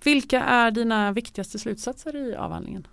Vilka 0.05 0.41
är 0.43 0.71
dina 0.71 1.13
viktigaste 1.13 1.59
slutsatser 1.59 2.17
i 2.17 2.35
avhandlingen? 2.37 2.87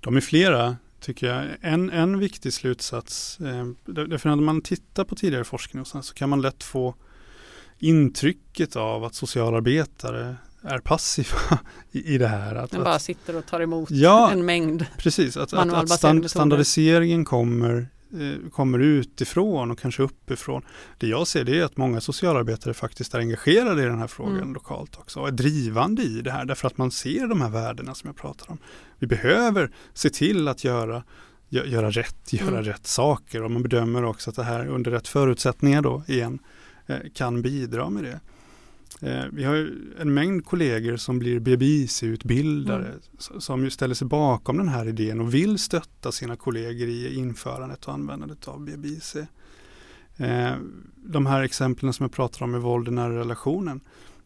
De 0.00 0.16
är 0.16 0.20
flera 0.20 0.76
tycker 1.00 1.26
jag. 1.26 1.44
En, 1.60 1.90
en 1.90 2.18
viktig 2.18 2.52
slutsats, 2.52 3.40
eh, 3.40 3.66
där- 3.84 4.06
därför 4.06 4.28
när 4.28 4.36
man 4.36 4.60
tittar 4.62 5.04
på 5.04 5.14
tidigare 5.14 5.44
forskning 5.44 5.84
så, 5.84 6.02
så 6.02 6.14
kan 6.14 6.28
man 6.28 6.42
lätt 6.42 6.62
få 6.64 6.94
intrycket 7.78 8.76
av 8.76 9.04
att 9.04 9.14
socialarbetare 9.14 10.36
är 10.62 10.78
passiva 10.78 11.58
i, 11.92 12.14
i 12.14 12.18
det 12.18 12.28
här. 12.28 12.54
Att, 12.54 12.70
Den 12.70 12.84
bara 12.84 12.94
att, 12.94 13.02
sitter 13.02 13.36
och 13.36 13.46
tar 13.46 13.60
emot 13.60 13.90
Ja. 13.90 14.30
en 14.32 14.44
mängd. 14.44 14.86
precis, 14.98 15.36
att, 15.36 15.52
att, 15.52 15.72
att 15.72 15.90
stand, 15.90 16.30
standardiseringen 16.30 17.24
kommer, 17.24 17.88
kommer 18.52 18.78
utifrån 18.78 19.70
och 19.70 19.78
kanske 19.78 20.02
uppifrån. 20.02 20.62
Det 20.98 21.06
jag 21.06 21.26
ser 21.26 21.44
det 21.44 21.58
är 21.60 21.64
att 21.64 21.76
många 21.76 22.00
socialarbetare 22.00 22.74
faktiskt 22.74 23.14
är 23.14 23.18
engagerade 23.18 23.82
i 23.82 23.86
den 23.86 23.98
här 23.98 24.06
frågan 24.06 24.36
Mm. 24.36 24.54
lokalt 24.54 24.96
också 24.98 25.20
och 25.20 25.28
är 25.28 25.32
drivande 25.32 26.02
i 26.02 26.20
det 26.20 26.30
här 26.30 26.44
därför 26.44 26.66
att 26.66 26.78
man 26.78 26.90
ser 26.90 27.26
de 27.26 27.40
här 27.40 27.50
värdena 27.50 27.94
som 27.94 28.08
jag 28.08 28.16
pratar 28.16 28.50
om. 28.50 28.58
Vi 28.98 29.06
behöver 29.06 29.70
se 29.94 30.10
till 30.10 30.48
att 30.48 30.64
göra 30.64 31.02
gö- 31.50 31.66
göra 31.66 31.90
rätt, 31.90 32.32
göra 32.32 32.48
Mm. 32.48 32.62
rätt 32.64 32.86
saker 32.86 33.42
och 33.42 33.50
man 33.50 33.62
bedömer 33.62 34.04
också 34.04 34.30
att 34.30 34.36
det 34.36 34.44
här 34.44 34.66
under 34.66 34.90
rätt 34.90 35.08
förutsättningar 35.08 35.82
då 35.82 36.02
igen 36.08 36.38
eh, 36.86 36.96
kan 37.14 37.42
bidra 37.42 37.90
med 37.90 38.04
det. 38.04 38.20
Eh, 39.00 39.24
Vi 39.32 39.44
har 39.44 39.72
en 40.00 40.14
mängd 40.14 40.44
kollegor 40.44 40.96
som 40.96 41.18
blir 41.18 41.40
BBIC-utbildare 41.40 42.86
Mm. 42.86 43.00
som 43.40 43.64
ju 43.64 43.70
ställer 43.70 43.94
sig 43.94 44.06
bakom 44.08 44.56
den 44.58 44.68
här 44.68 44.88
idén 44.88 45.20
och 45.20 45.34
vill 45.34 45.58
stötta 45.58 46.12
sina 46.12 46.36
kollegor 46.36 46.88
i 46.88 47.14
införandet 47.14 47.84
och 47.84 47.94
användandet 47.94 48.48
av 48.48 48.64
BBIC. 48.64 49.16
Eh, 50.16 50.54
de 50.96 51.26
här 51.26 51.42
exemplen 51.42 51.92
som 51.92 52.04
jag 52.04 52.12
pratar 52.12 52.42
om 52.44 52.50
med 52.50 52.60
våld 52.60 52.88
i 52.88 52.90
nära, 52.90 53.18
relationen, 53.18 53.80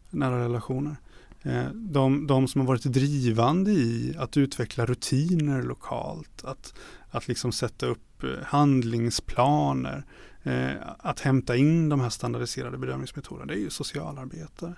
nära 0.09 0.43
relationer. 0.43 0.95
Eh, 1.41 1.65
de, 1.73 2.27
de 2.27 2.47
som 2.47 2.61
har 2.61 2.67
varit 2.67 2.83
drivande 2.83 3.71
i 3.71 4.15
att 4.17 4.37
utveckla 4.37 4.85
rutiner 4.85 5.63
lokalt, 5.63 6.43
att, 6.43 6.73
att 7.09 7.27
liksom 7.27 7.51
sätta 7.51 7.85
upp 7.85 8.23
handlingsplaner, 8.43 10.03
eh, 10.49 10.71
att 10.99 11.19
hämta 11.19 11.55
in 11.55 11.89
de 11.89 11.99
här 11.99 12.09
standardiserade 12.09 12.77
bedömningsmetoderna, 12.77 13.45
det 13.45 13.53
är 13.53 13.59
ju 13.59 13.69
socialarbetare. 13.69 14.75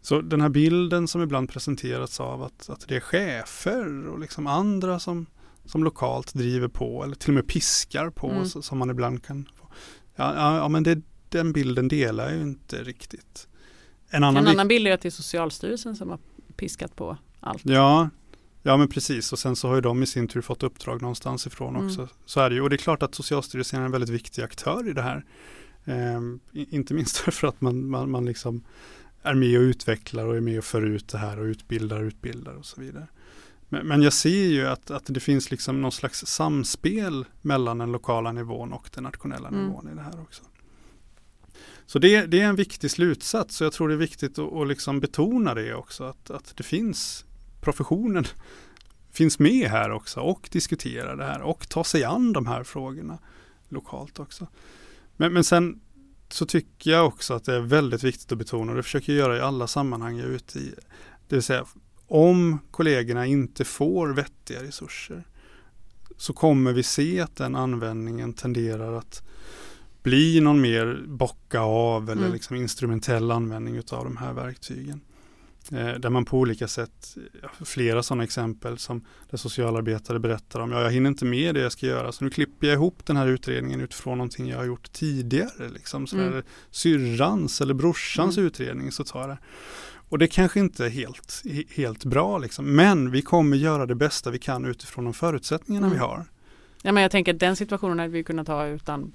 Så 0.00 0.20
den 0.20 0.40
här 0.40 0.48
bilden 0.48 1.08
som 1.08 1.22
ibland 1.22 1.48
presenterats 1.48 2.20
av 2.20 2.42
att, 2.42 2.70
att 2.70 2.88
det 2.88 2.96
är 2.96 3.00
chefer 3.00 4.06
och 4.06 4.18
liksom 4.18 4.46
andra 4.46 4.98
som, 4.98 5.26
som 5.64 5.84
lokalt 5.84 6.34
driver 6.34 6.68
på 6.68 7.04
eller 7.04 7.14
till 7.14 7.30
och 7.30 7.34
med 7.34 7.46
piskar 7.46 8.10
på 8.10 8.30
mm. 8.30 8.46
så, 8.46 8.62
som 8.62 8.78
man 8.78 8.90
ibland 8.90 9.24
kan 9.24 9.48
få. 9.56 9.68
Ja, 10.16 10.34
ja, 10.34 10.56
ja 10.56 10.68
men 10.68 10.82
det, 10.82 11.02
den 11.28 11.52
bilden 11.52 11.88
delar 11.88 12.32
ju 12.32 12.42
inte 12.42 12.82
riktigt. 12.82 13.48
En 14.08 14.24
annan, 14.24 14.46
en 14.46 14.52
annan 14.52 14.68
bild 14.68 14.86
är 14.86 14.92
att 14.92 15.00
det 15.00 15.08
är 15.08 15.10
Socialstyrelsen 15.10 15.96
som 15.96 16.10
har 16.10 16.18
piskat 16.56 16.96
på 16.96 17.16
allt. 17.40 17.66
Ja, 17.66 18.08
ja 18.66 18.76
men 18.76 18.88
precis 18.88 19.32
och 19.32 19.38
sen 19.38 19.56
så 19.56 19.68
har 19.68 19.74
ju 19.74 19.80
de 19.80 20.02
i 20.02 20.06
sin 20.06 20.28
tur 20.28 20.40
fått 20.40 20.62
uppdrag 20.62 21.02
någonstans 21.02 21.46
ifrån 21.46 21.76
mm. 21.76 21.86
också. 21.86 22.08
Så 22.24 22.40
är 22.40 22.50
det 22.50 22.56
ju 22.56 22.62
och 22.62 22.70
det 22.70 22.76
är 22.76 22.78
klart 22.78 23.02
att 23.02 23.14
Socialstyrelsen 23.14 23.80
är 23.80 23.84
en 23.84 23.90
väldigt 23.90 24.10
viktig 24.10 24.42
aktör 24.42 24.88
i 24.88 24.92
det 24.92 25.02
här. 25.02 25.24
Eh, 25.84 26.20
inte 26.52 26.94
minst 26.94 27.16
för 27.34 27.48
att 27.48 27.60
man, 27.60 27.90
man, 27.90 28.10
man 28.10 28.24
liksom 28.24 28.64
är 29.22 29.34
med 29.34 29.58
och 29.58 29.62
utvecklar 29.62 30.26
och 30.26 30.36
är 30.36 30.40
med 30.40 30.58
och 30.58 30.64
för 30.64 30.82
ut 30.82 31.08
det 31.08 31.18
här 31.18 31.38
och 31.38 31.44
utbildar 31.44 31.98
och 31.98 32.06
utbildar 32.06 32.54
och 32.54 32.66
så 32.66 32.80
vidare. 32.80 33.06
Men, 33.68 33.86
men, 33.86 34.02
jag 34.02 34.12
ser 34.12 34.46
ju 34.46 34.66
att, 34.66 34.90
att 34.90 35.02
det 35.06 35.20
finns 35.20 35.50
liksom 35.50 35.82
någon 35.82 35.92
slags 35.92 36.26
samspel 36.26 37.24
mellan 37.42 37.78
den 37.78 37.92
lokala 37.92 38.32
nivån 38.32 38.72
och 38.72 38.88
den 38.94 39.04
nationella 39.04 39.48
mm. 39.48 39.66
nivån 39.66 39.88
i 39.92 39.94
det 39.94 40.02
här 40.02 40.20
också. 40.20 40.42
Så 41.86 41.98
det, 41.98 42.26
det, 42.26 42.40
är 42.40 42.46
en 42.46 42.56
viktig 42.56 42.90
slutsats 42.90 43.60
och 43.60 43.64
jag 43.64 43.72
tror 43.72 43.88
det 43.88 43.94
är 43.94 43.98
viktigt 43.98 44.38
att, 44.38 44.52
att 44.52 44.68
liksom 44.68 45.00
betona 45.00 45.54
det 45.54 45.74
också 45.74 46.04
att, 46.04 46.30
att 46.30 46.56
det 46.56 46.62
finns 46.62 47.25
professionen 47.66 48.24
finns 49.12 49.38
med 49.38 49.70
här 49.70 49.90
också 49.90 50.20
och 50.20 50.48
diskuterar 50.52 51.16
det 51.16 51.24
här 51.24 51.40
och 51.40 51.68
tar 51.68 51.84
sig 51.84 52.04
an 52.04 52.32
de 52.32 52.46
här 52.46 52.64
frågorna 52.64 53.18
lokalt 53.68 54.18
också. 54.18 54.46
Men, 55.16 55.32
men 55.32 55.44
sen 55.44 55.80
så 56.28 56.46
tycker 56.46 56.90
jag 56.90 57.06
också 57.06 57.34
att 57.34 57.44
det 57.44 57.54
är 57.54 57.60
väldigt 57.60 58.04
viktigt 58.04 58.32
att 58.32 58.38
betona 58.38 58.72
och 58.72 58.76
det 58.76 58.82
försöker 58.82 59.12
jag 59.12 59.18
göra 59.18 59.36
i 59.36 59.40
alla 59.40 59.66
sammanhang 59.66 60.16
jag 60.16 60.26
är 60.26 60.32
ute 60.32 60.58
i. 60.58 60.74
Det 61.28 61.36
vill 61.36 61.42
säga 61.42 61.64
om 62.06 62.58
kollegorna 62.70 63.26
inte 63.26 63.64
får 63.64 64.08
vettiga 64.08 64.62
resurser 64.62 65.24
så 66.16 66.32
kommer 66.32 66.72
vi 66.72 66.82
se 66.82 67.20
att 67.20 67.36
den 67.36 67.56
användningen 67.56 68.32
tenderar 68.32 68.92
att 68.92 69.22
bli 70.02 70.40
någon 70.40 70.60
mer 70.60 71.04
bocka 71.06 71.60
av 71.60 72.10
eller 72.10 72.22
mm. 72.22 72.32
liksom 72.32 72.56
instrumentell 72.56 73.30
användning 73.30 73.78
av 73.78 74.04
de 74.04 74.16
här 74.16 74.32
verktygen. 74.32 75.00
Eh, 75.72 75.94
där 75.94 76.10
man 76.10 76.24
på 76.24 76.38
olika 76.38 76.68
sätt, 76.68 77.16
flera 77.64 78.02
sådana 78.02 78.24
exempel 78.24 78.78
som 78.78 79.04
där 79.30 79.38
socialarbetare 79.38 80.18
berättar 80.18 80.60
om, 80.60 80.72
ja 80.72 80.82
jag 80.82 80.90
hinner 80.90 81.08
inte 81.08 81.24
med 81.24 81.54
det 81.54 81.60
jag 81.60 81.72
ska 81.72 81.86
göra 81.86 82.12
så 82.12 82.24
nu 82.24 82.30
klipper 82.30 82.66
jag 82.66 82.74
ihop 82.74 83.06
den 83.06 83.16
här 83.16 83.26
utredningen 83.26 83.80
utifrån 83.80 84.18
någonting 84.18 84.48
jag 84.48 84.56
har 84.56 84.64
gjort 84.64 84.92
tidigare. 84.92 85.68
Liksom, 85.74 86.06
mm. 86.12 86.42
syrrans 86.70 87.60
eller 87.60 87.74
brorsans 87.74 88.36
mm. 88.36 88.46
utredning 88.46 88.92
så 88.92 89.04
tar 89.04 89.28
det. 89.28 89.38
Och 90.08 90.18
det 90.18 90.28
kanske 90.28 90.60
inte 90.60 90.84
är 90.84 90.90
helt, 90.90 91.42
helt 91.70 92.04
bra 92.04 92.38
liksom, 92.38 92.76
men 92.76 93.10
vi 93.10 93.22
kommer 93.22 93.56
göra 93.56 93.86
det 93.86 93.94
bästa 93.94 94.30
vi 94.30 94.38
kan 94.38 94.64
utifrån 94.64 95.04
de 95.04 95.14
förutsättningarna 95.14 95.86
mm. 95.86 95.98
vi 95.98 96.04
har. 96.04 96.24
Ja 96.82 96.92
men 96.92 97.02
jag 97.02 97.12
tänker 97.12 97.34
att 97.34 97.40
den 97.40 97.56
situationen 97.56 97.98
hade 97.98 98.10
vi 98.10 98.24
kunnat 98.24 98.48
ha 98.48 98.66
utan 98.66 99.12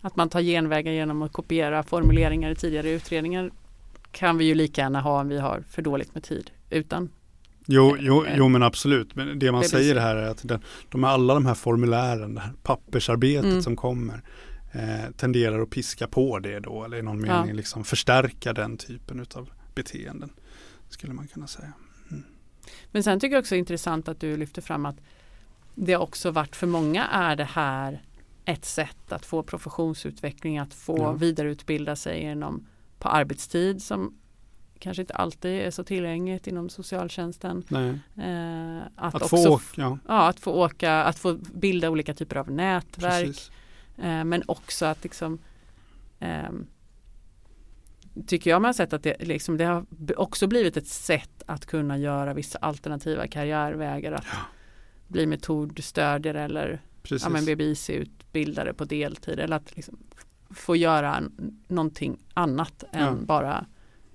att 0.00 0.16
man 0.16 0.28
tar 0.28 0.40
genvägar 0.40 0.92
genom 0.92 1.22
att 1.22 1.32
kopiera 1.32 1.82
formuleringar 1.82 2.50
i 2.50 2.54
tidigare 2.54 2.90
utredningar 2.90 3.50
kan 4.12 4.38
vi 4.38 4.44
ju 4.44 4.54
lika 4.54 4.80
gärna 4.80 5.00
ha 5.00 5.20
om 5.20 5.28
vi 5.28 5.38
har 5.38 5.64
för 5.70 5.82
dåligt 5.82 6.14
med 6.14 6.22
tid 6.22 6.50
utan 6.70 7.10
Jo, 7.70 7.96
jo, 8.00 8.24
jo 8.36 8.48
men 8.48 8.62
absolut. 8.62 9.14
Men 9.14 9.38
det 9.38 9.52
man 9.52 9.62
det 9.62 9.68
säger 9.68 9.96
här 9.96 10.16
är 10.16 10.28
att 10.28 10.48
den, 10.48 10.60
de 10.88 11.04
alla 11.04 11.34
de 11.34 11.46
här 11.46 11.54
formulären, 11.54 12.34
det 12.34 12.40
här 12.40 12.52
pappersarbetet 12.62 13.44
mm. 13.44 13.62
som 13.62 13.76
kommer 13.76 14.22
eh, 14.72 15.10
tenderar 15.16 15.60
att 15.60 15.70
piska 15.70 16.06
på 16.06 16.38
det 16.38 16.60
då 16.60 16.84
eller 16.84 16.96
i 16.96 17.02
någon 17.02 17.20
mening 17.20 17.48
ja. 17.48 17.54
liksom 17.54 17.84
förstärka 17.84 18.52
den 18.52 18.76
typen 18.76 19.26
av 19.34 19.50
beteenden. 19.74 20.30
Skulle 20.88 21.12
man 21.12 21.28
kunna 21.28 21.46
säga. 21.46 21.72
Mm. 22.10 22.24
Men 22.90 23.02
sen 23.02 23.20
tycker 23.20 23.34
jag 23.34 23.40
också 23.40 23.54
det 23.54 23.56
är 23.56 23.58
intressant 23.58 24.08
att 24.08 24.20
du 24.20 24.36
lyfter 24.36 24.62
fram 24.62 24.86
att 24.86 24.96
det 25.74 25.96
också 25.96 26.30
varit 26.30 26.56
för 26.56 26.66
många 26.66 27.06
är 27.06 27.36
det 27.36 27.44
här 27.44 28.02
ett 28.44 28.64
sätt 28.64 29.12
att 29.12 29.26
få 29.26 29.42
professionsutveckling, 29.42 30.58
att 30.58 30.74
få 30.74 30.98
ja. 30.98 31.12
vidareutbilda 31.12 31.96
sig 31.96 32.20
inom 32.20 32.66
på 32.98 33.08
arbetstid 33.08 33.82
som 33.82 34.18
kanske 34.78 35.02
inte 35.02 35.14
alltid 35.14 35.60
är 35.60 35.70
så 35.70 35.84
tillgängligt 35.84 36.46
inom 36.46 36.68
socialtjänsten. 36.68 37.64
Eh, 38.16 38.86
att, 38.96 39.14
att, 39.14 39.30
få 39.30 39.48
åka, 39.48 39.64
ja. 39.76 39.98
ja. 40.08 40.28
att 40.28 40.40
få 40.40 40.52
åka, 40.52 41.02
att 41.02 41.18
få 41.18 41.34
bilda 41.34 41.90
olika 41.90 42.14
typer 42.14 42.36
av 42.36 42.50
nätverk. 42.50 43.50
Eh, 43.96 44.24
men 44.24 44.42
också 44.46 44.86
att 44.86 45.02
liksom 45.02 45.38
eh, 46.20 46.50
tycker 48.26 48.50
jag 48.50 48.62
man 48.62 48.68
har 48.68 48.72
sett 48.72 48.92
att 48.92 49.02
det, 49.02 49.16
liksom, 49.20 49.56
det 49.56 49.64
har 49.64 49.86
också 50.16 50.46
blivit 50.46 50.76
ett 50.76 50.88
sätt 50.88 51.42
att 51.46 51.66
kunna 51.66 51.98
göra 51.98 52.34
vissa 52.34 52.58
alternativa 52.58 53.26
karriärvägar. 53.26 54.12
Att 54.12 54.26
ja. 54.32 54.38
bli 55.08 55.26
metodstödjare 55.26 56.42
eller 56.42 56.82
ja, 57.02 57.28
BBIC-utbildare 57.28 58.74
på 58.74 58.84
deltid. 58.84 59.38
Eller 59.38 59.56
att 59.56 59.76
liksom 59.76 59.98
få 60.50 60.76
göra 60.76 61.22
någonting 61.68 62.18
annat 62.34 62.84
än 62.92 63.00
ja. 63.00 63.14
bara 63.14 63.66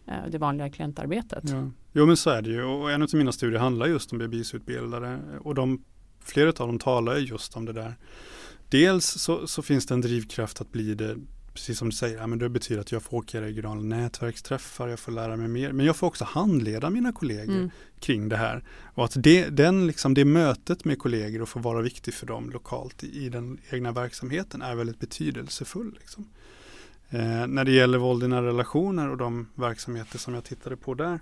eh, 0.07 0.29
det 0.31 0.37
vanliga 0.37 0.69
klientarbetet. 0.69 1.43
Ja. 1.49 1.71
Jo 1.91 2.05
men 2.05 2.17
så 2.17 2.29
är 2.29 2.41
det 2.41 2.49
ju 2.49 2.63
och 2.63 2.91
en 2.91 3.01
av 3.01 3.09
mina 3.13 3.31
studier 3.31 3.59
handlar 3.59 3.87
just 3.87 4.11
om 4.11 4.17
BBIC-utbildare 4.17 5.19
och 5.41 5.55
de, 5.55 5.83
flera 6.19 6.49
av 6.49 6.53
dem 6.67 6.79
talar 6.79 7.15
just 7.17 7.57
om 7.57 7.65
det 7.65 7.73
där. 7.73 7.95
Dels 8.69 9.05
så, 9.05 9.47
så 9.47 9.61
finns 9.61 9.85
det 9.85 9.93
en 9.93 10.01
drivkraft 10.01 10.61
att 10.61 10.71
bli 10.71 10.95
det 10.95 11.15
precis 11.53 11.77
som 11.77 11.89
du 11.89 11.95
säger, 11.95 12.17
ja, 12.17 12.27
men 12.27 12.39
det 12.39 12.49
betyder 12.49 12.81
att 12.81 12.91
jag 12.91 13.03
får 13.03 13.17
åka 13.17 13.41
regionala 13.41 13.81
nätverksträffar, 13.81 14.87
jag 14.87 14.99
får 14.99 15.11
lära 15.11 15.37
mig 15.37 15.47
mer, 15.47 15.71
men 15.71 15.85
jag 15.85 15.95
får 15.95 16.07
också 16.07 16.25
handleda 16.25 16.89
mina 16.89 17.11
kollegor 17.11 17.55
mm. 17.55 17.69
kring 17.99 18.29
det 18.29 18.37
här. 18.37 18.63
Och 18.93 19.05
att 19.05 19.13
det, 19.15 19.49
den, 19.49 19.87
liksom, 19.87 20.13
det 20.13 20.25
mötet 20.25 20.85
med 20.85 20.99
kollegor 20.99 21.41
och 21.41 21.49
få 21.49 21.59
vara 21.59 21.81
viktig 21.81 22.13
för 22.13 22.25
dem 22.25 22.49
lokalt 22.49 23.03
i, 23.03 23.25
i 23.25 23.29
den 23.29 23.57
egna 23.69 23.91
verksamheten 23.91 24.61
är 24.61 24.75
väldigt 24.75 24.99
betydelsefull. 24.99 25.97
Liksom. 25.99 26.29
Eh, 27.09 27.47
när 27.47 27.65
det 27.65 27.71
gäller 27.71 27.97
våld 27.97 28.23
i 28.23 28.27
nära 28.27 28.47
relationer 28.47 29.09
och 29.09 29.17
de 29.17 29.47
verksamheter 29.55 30.17
som 30.17 30.33
jag 30.33 30.43
tittade 30.43 30.77
på 30.77 30.93
där, 30.93 31.19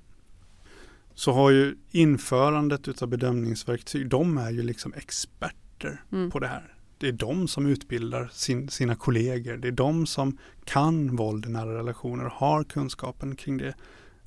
så 1.15 1.31
har 1.31 1.51
ju 1.51 1.75
införandet 1.91 3.01
av 3.01 3.07
bedömningsverktyg, 3.07 4.09
de 4.09 4.37
är 4.37 4.51
ju 4.51 4.63
liksom 4.63 4.93
experter 4.93 6.03
mm. 6.11 6.31
på 6.31 6.39
det 6.39 6.47
här 6.47 6.75
det 7.01 7.07
är 7.07 7.11
de 7.11 7.47
som 7.47 7.65
utbildar 7.65 8.29
sin, 8.33 8.69
sina 8.69 8.95
kollegor. 8.95 9.57
Det 9.57 9.67
är 9.67 9.71
de 9.71 10.05
som 10.05 10.37
kan 10.63 11.15
våld 11.15 11.45
i 11.45 11.49
nära 11.49 11.77
relationer 11.77 12.25
och 12.25 12.31
har 12.31 12.63
kunskapen 12.63 13.35
kring 13.35 13.57
det 13.57 13.73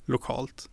lokalt. 0.05 0.69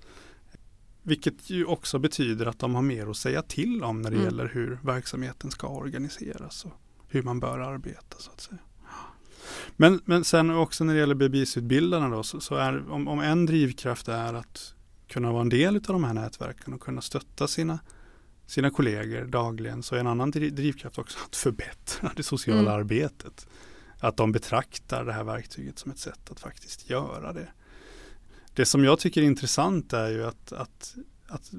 Vilket 1.03 1.51
ju 1.51 1.65
också 1.65 1.99
betyder 1.99 2.47
att 2.47 2.59
de 2.59 2.75
har 2.75 2.83
mer 2.83 3.07
att 3.07 3.17
säga 3.17 3.43
till 3.43 3.85
om 3.85 4.03
när 4.03 4.11
det 4.11 4.17
mm. 4.17 4.29
gäller 4.29 4.49
hur 4.49 4.79
verksamheten 4.83 5.51
ska 5.51 5.67
organiseras 5.67 6.65
och 6.65 6.73
hur 7.09 7.23
man 7.23 7.41
bör 7.41 7.59
arbeta 7.59 8.17
så 8.19 8.31
att 8.31 8.41
säga. 8.41 8.59
Men, 9.77 10.01
men 10.05 10.25
sen 10.25 10.51
också 10.51 10.85
när 10.85 10.95
det 10.95 11.01
gäller 11.01 11.15
BBIS-utbildarna 11.15 12.09
då 12.09 12.23
så, 12.23 12.41
så, 12.41 12.55
är 12.55 12.91
om, 12.91 13.09
om 13.09 13.21
en 13.21 13.47
drivkraft 13.47 14.09
är 14.09 14.35
att 14.35 14.75
kunna 15.09 15.33
vara 15.33 15.43
en 15.43 15.49
del 15.49 15.77
av 15.77 15.83
de 15.83 16.05
här 16.05 16.15
nätverken 16.15 16.75
och 16.75 16.81
kunna 16.81 17.01
stötta 17.01 17.49
sina 17.49 17.79
sina 18.47 18.71
kollegor 18.71 19.25
dagligen 19.25 19.83
så 19.83 19.95
är 19.95 20.01
en 20.01 20.07
annan 20.07 20.31
drivkraft 20.31 20.99
också 20.99 21.19
att 21.27 21.37
förbättra 21.37 22.11
det 22.17 22.23
sociala 22.23 22.61
mm. 22.61 22.73
arbetet. 22.73 23.47
Att 23.99 24.17
de 24.17 24.33
betraktar 24.33 25.05
det 25.05 25.13
här 25.13 25.25
verktyget 25.25 25.79
som 25.79 25.91
ett 25.91 25.99
sätt 25.99 26.31
att 26.31 26.41
faktiskt 26.41 26.91
göra 26.91 27.33
det. 27.33 27.49
Det 28.55 28.65
som 28.65 28.85
jag 28.85 28.99
tycker 28.99 29.23
är 29.23 29.27
intressant 29.27 29.93
är 29.93 30.09
ju 30.09 30.25
att, 30.25 30.53
att, 30.53 30.97
att 31.27 31.53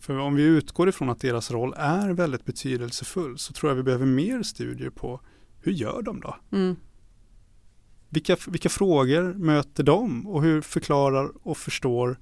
för 0.00 0.18
om 0.18 0.34
vi 0.34 0.42
utgår 0.42 0.88
ifrån 0.88 1.10
att 1.10 1.20
deras 1.20 1.50
roll 1.50 1.74
är 1.76 2.10
väldigt 2.10 2.44
betydelsefull 2.44 3.38
så 3.38 3.52
tror 3.52 3.70
jag 3.70 3.76
vi 3.76 3.82
behöver 3.82 4.06
mer 4.06 4.42
studier 4.42 4.90
på 4.90 5.20
hur 5.60 5.72
gör 5.72 6.02
de 6.02 6.20
då? 6.20 6.36
Mm. 6.52 6.76
Vilka, 8.08 8.36
vilka 8.48 8.68
frågor 8.68 9.34
möter 9.34 9.82
de 9.82 10.26
och 10.26 10.42
hur 10.42 10.60
förklarar 10.60 11.30
och 11.42 11.58
förstår 11.58 12.18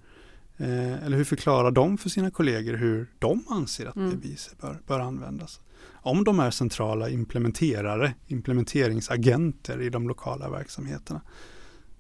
Eh, 0.57 1.05
eller 1.05 1.17
hur 1.17 1.25
förklarar 1.25 1.71
de 1.71 1.99
för 1.99 2.09
sina 2.09 2.31
kollegor 2.31 2.75
hur 2.75 3.11
de 3.19 3.45
anser 3.49 3.87
att 3.87 3.97
mm. 3.97 4.11
BBIC 4.11 4.51
bör, 4.61 4.81
bör 4.87 5.01
användas? 5.01 5.61
Om 5.93 6.25
de 6.25 6.41
är 6.41 6.51
centrala 6.51 7.11
implementerare, 7.11 8.15
implementeringsagenter 8.27 9.83
i 9.83 9.91
de 9.91 10.09
lokala 10.09 10.51
verksamheterna 10.51 11.21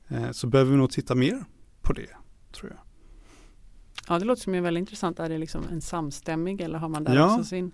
eh, 0.08 0.30
så 0.30 0.46
behöver 0.46 0.70
vi 0.70 0.76
nog 0.76 0.90
titta 0.90 1.14
mer 1.14 1.44
på 1.82 1.92
det, 1.92 2.08
tror 2.52 2.70
jag. 2.70 2.78
Ja, 4.08 4.18
det 4.18 4.24
låter 4.24 4.42
som 4.42 4.54
en 4.54 4.62
väldigt 4.62 4.80
intressant. 4.80 5.18
Är 5.18 5.28
det 5.28 5.38
liksom 5.38 5.64
en 5.70 5.80
samstämmig 5.80 6.60
eller 6.60 6.78
har 6.78 6.88
man 6.88 7.04
där 7.04 7.14
ja, 7.14 7.34
också 7.34 7.44
sin? 7.44 7.72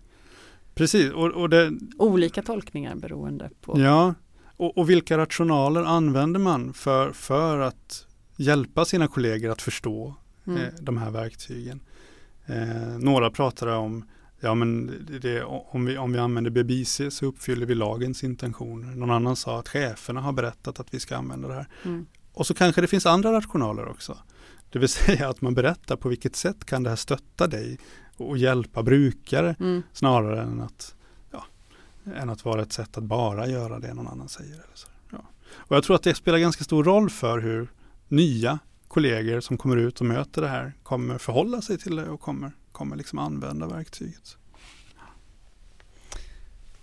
Precis. 0.74 1.12
Och, 1.12 1.30
och 1.30 1.50
det, 1.50 1.72
Olika 1.98 2.42
tolkningar 2.42 2.96
beroende 2.96 3.50
på. 3.60 3.80
Ja, 3.80 4.14
och, 4.56 4.78
och 4.78 4.90
vilka 4.90 5.18
rationaler 5.18 5.82
använder 5.82 6.40
man 6.40 6.72
för, 6.72 7.12
för 7.12 7.58
att 7.58 8.06
hjälpa 8.36 8.84
sina 8.84 9.08
kollegor 9.08 9.50
att 9.50 9.62
förstå 9.62 10.14
Mm. 10.48 10.62
eh, 10.62 10.72
de 10.80 10.96
här 10.96 11.10
verktygen? 11.10 11.80
Eh, 12.46 12.98
några 12.98 13.30
pratar 13.30 13.66
om 13.66 14.04
Ja 14.40 14.54
men 14.54 14.92
det, 15.22 15.42
om, 15.44 15.84
vi, 15.84 15.98
om 15.98 16.12
vi 16.12 16.18
använder 16.18 16.50
BBC 16.50 17.10
så 17.10 17.26
uppfyller 17.26 17.66
vi 17.66 17.74
lagens 17.74 18.24
intentioner. 18.24 18.94
Någon 18.94 19.10
annan 19.10 19.36
sa 19.36 19.58
att 19.58 19.68
cheferna 19.68 20.20
har 20.20 20.32
berättat 20.32 20.80
att 20.80 20.94
vi 20.94 21.00
ska 21.00 21.16
använda 21.16 21.48
det 21.48 21.54
här. 21.54 21.68
Mm. 21.84 22.06
Och 22.32 22.46
så 22.46 22.54
kanske 22.54 22.80
det 22.80 22.86
finns 22.86 23.06
andra 23.06 23.32
rationaler 23.32 23.88
också. 23.88 24.18
Det 24.70 24.78
vill 24.78 24.88
säga 24.88 25.28
att 25.28 25.40
man 25.40 25.54
berättar 25.54 25.96
på 25.96 26.08
vilket 26.08 26.36
sätt 26.36 26.64
kan 26.64 26.82
det 26.82 26.88
här 26.90 26.96
stötta 26.96 27.46
dig 27.46 27.78
och 28.16 28.38
hjälpa 28.38 28.82
brukare 28.82 29.56
Mm. 29.60 29.82
snarare 29.92 30.42
än 30.42 30.60
att, 30.60 30.94
ja, 31.30 31.44
än 32.16 32.30
att 32.30 32.44
vara 32.44 32.62
ett 32.62 32.72
sätt 32.72 32.98
att 32.98 33.04
bara 33.04 33.46
göra 33.46 33.78
det 33.78 33.94
någon 33.94 34.08
annan 34.08 34.28
säger. 34.28 34.54
Eller 34.54 34.74
så. 34.74 34.88
Ja. 35.12 35.24
Och 35.52 35.76
jag 35.76 35.84
tror 35.84 35.96
att 35.96 36.02
det 36.02 36.14
spelar 36.14 36.38
ganska 36.38 36.64
stor 36.64 36.84
roll 36.84 37.10
för 37.10 37.38
hur 37.38 37.68
nya 38.08 38.58
kollegor 38.88 39.40
som 39.40 39.58
kommer 39.58 39.76
ut 39.76 40.00
och 40.00 40.06
möter 40.06 40.42
det 40.42 40.48
här 40.48 40.72
kommer 40.82 41.18
förhålla 41.18 41.62
sig 41.62 41.78
till 41.78 41.96
det 41.96 42.08
och 42.08 42.20
kommer, 42.20 42.52
kommer 42.72 42.96
liksom 42.96 43.18
använda 43.18 43.68
verktyget. 43.68 44.36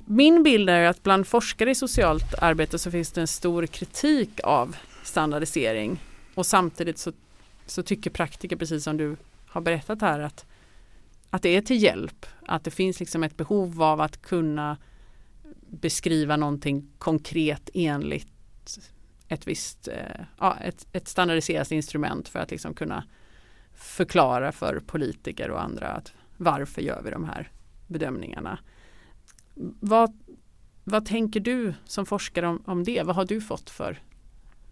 Min 0.06 0.44
bild 0.44 0.70
är 0.70 0.86
att 0.86 1.04
bland 1.04 1.28
forskare 1.28 1.72
i 1.72 1.76
socialt 1.76 2.34
arbete 2.34 2.80
så 2.80 2.92
finns 2.92 3.12
det 3.12 3.22
en 3.22 3.28
stor 3.28 3.66
kritik 3.66 4.40
av 4.44 4.76
standardisering 5.04 6.04
och 6.36 6.46
samtidigt 6.46 6.98
så, 6.98 7.12
så 7.66 7.84
tycker 7.84 8.10
praktiker 8.10 8.56
precis 8.56 8.84
som 8.84 8.98
du 8.98 9.18
har 9.48 9.62
berättat 9.62 10.02
här 10.02 10.20
att, 10.20 10.46
att 11.30 11.42
det 11.42 11.50
är 11.50 11.62
till 11.62 11.84
hjälp, 11.84 12.26
att 12.48 12.64
det 12.64 12.72
finns 12.72 13.00
liksom 13.00 13.24
ett 13.24 13.38
behov 13.38 13.84
av 13.84 14.02
att 14.02 14.22
kunna 14.22 14.78
beskriva 15.70 16.38
någonting 16.38 16.88
konkret 16.98 17.70
enligt 17.74 18.28
ett 19.28 19.48
visst 19.48 19.88
eh, 19.88 20.26
ja, 20.40 20.58
ett, 20.58 20.88
ett 20.92 21.08
standardiserat 21.08 21.72
instrument 21.72 22.28
för 22.28 22.40
att 22.40 22.52
liksom 22.52 22.74
kunna 22.74 23.04
förklara 23.74 24.52
för 24.52 24.80
politiker 24.80 25.52
och 25.52 25.64
andra 25.64 25.88
att 25.88 26.14
varför 26.38 26.82
gör 26.82 27.02
vi 27.02 27.12
de 27.12 27.24
här 27.24 27.52
bedömningarna. 27.88 28.60
Vad, 29.80 30.20
vad 30.84 31.06
tänker 31.06 31.40
du 31.40 31.74
som 31.86 32.06
forskare 32.06 32.48
om, 32.48 32.64
om 32.66 32.84
det? 32.84 33.04
Vad 33.04 33.16
har 33.16 33.26
du 33.26 33.42
fått 33.42 33.70
för, 33.70 34.00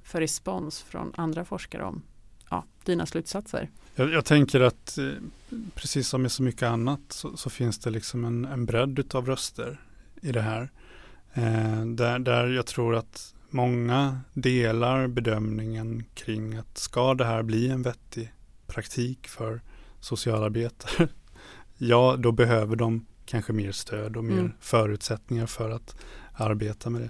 för 0.03 0.19
respons 0.21 0.81
från 0.81 1.13
andra 1.15 1.45
forskare 1.45 1.83
om 1.83 2.03
ja, 2.49 2.65
dina 2.83 3.05
slutsatser? 3.05 3.69
Jag, 3.95 4.11
jag 4.11 4.25
tänker 4.25 4.59
att 4.59 4.97
eh, 4.97 5.05
precis 5.75 6.07
som 6.07 6.21
med 6.21 6.31
så 6.31 6.43
mycket 6.43 6.63
annat 6.63 7.01
så, 7.09 7.37
så 7.37 7.49
finns 7.49 7.79
det 7.79 7.89
liksom 7.89 8.25
en, 8.25 8.45
en 8.45 8.65
bredd 8.65 9.15
av 9.15 9.25
röster 9.25 9.81
i 10.21 10.31
det 10.31 10.41
här. 10.41 10.71
Eh, 11.33 11.85
där, 11.85 12.19
där 12.19 12.47
jag 12.47 12.65
tror 12.65 12.95
att 12.95 13.33
många 13.53 14.19
delar 14.33 15.07
bedömningen 15.07 16.03
kring 16.13 16.55
att 16.55 16.77
ska 16.77 17.13
det 17.13 17.25
här 17.25 17.43
bli 17.43 17.69
en 17.69 17.81
vettig 17.81 18.33
praktik 18.67 19.27
för 19.27 19.61
socialarbetare, 19.99 21.07
ja 21.77 22.15
då 22.19 22.31
behöver 22.31 22.75
de 22.75 23.05
kanske 23.25 23.53
mer 23.53 23.71
stöd 23.71 24.17
och 24.17 24.23
mer 24.23 24.39
Mm. 24.39 24.51
förutsättningar 24.59 25.45
för 25.45 25.69
att 25.69 25.95
arbeta 26.33 26.89
med 26.89 27.01
det. 27.01 27.09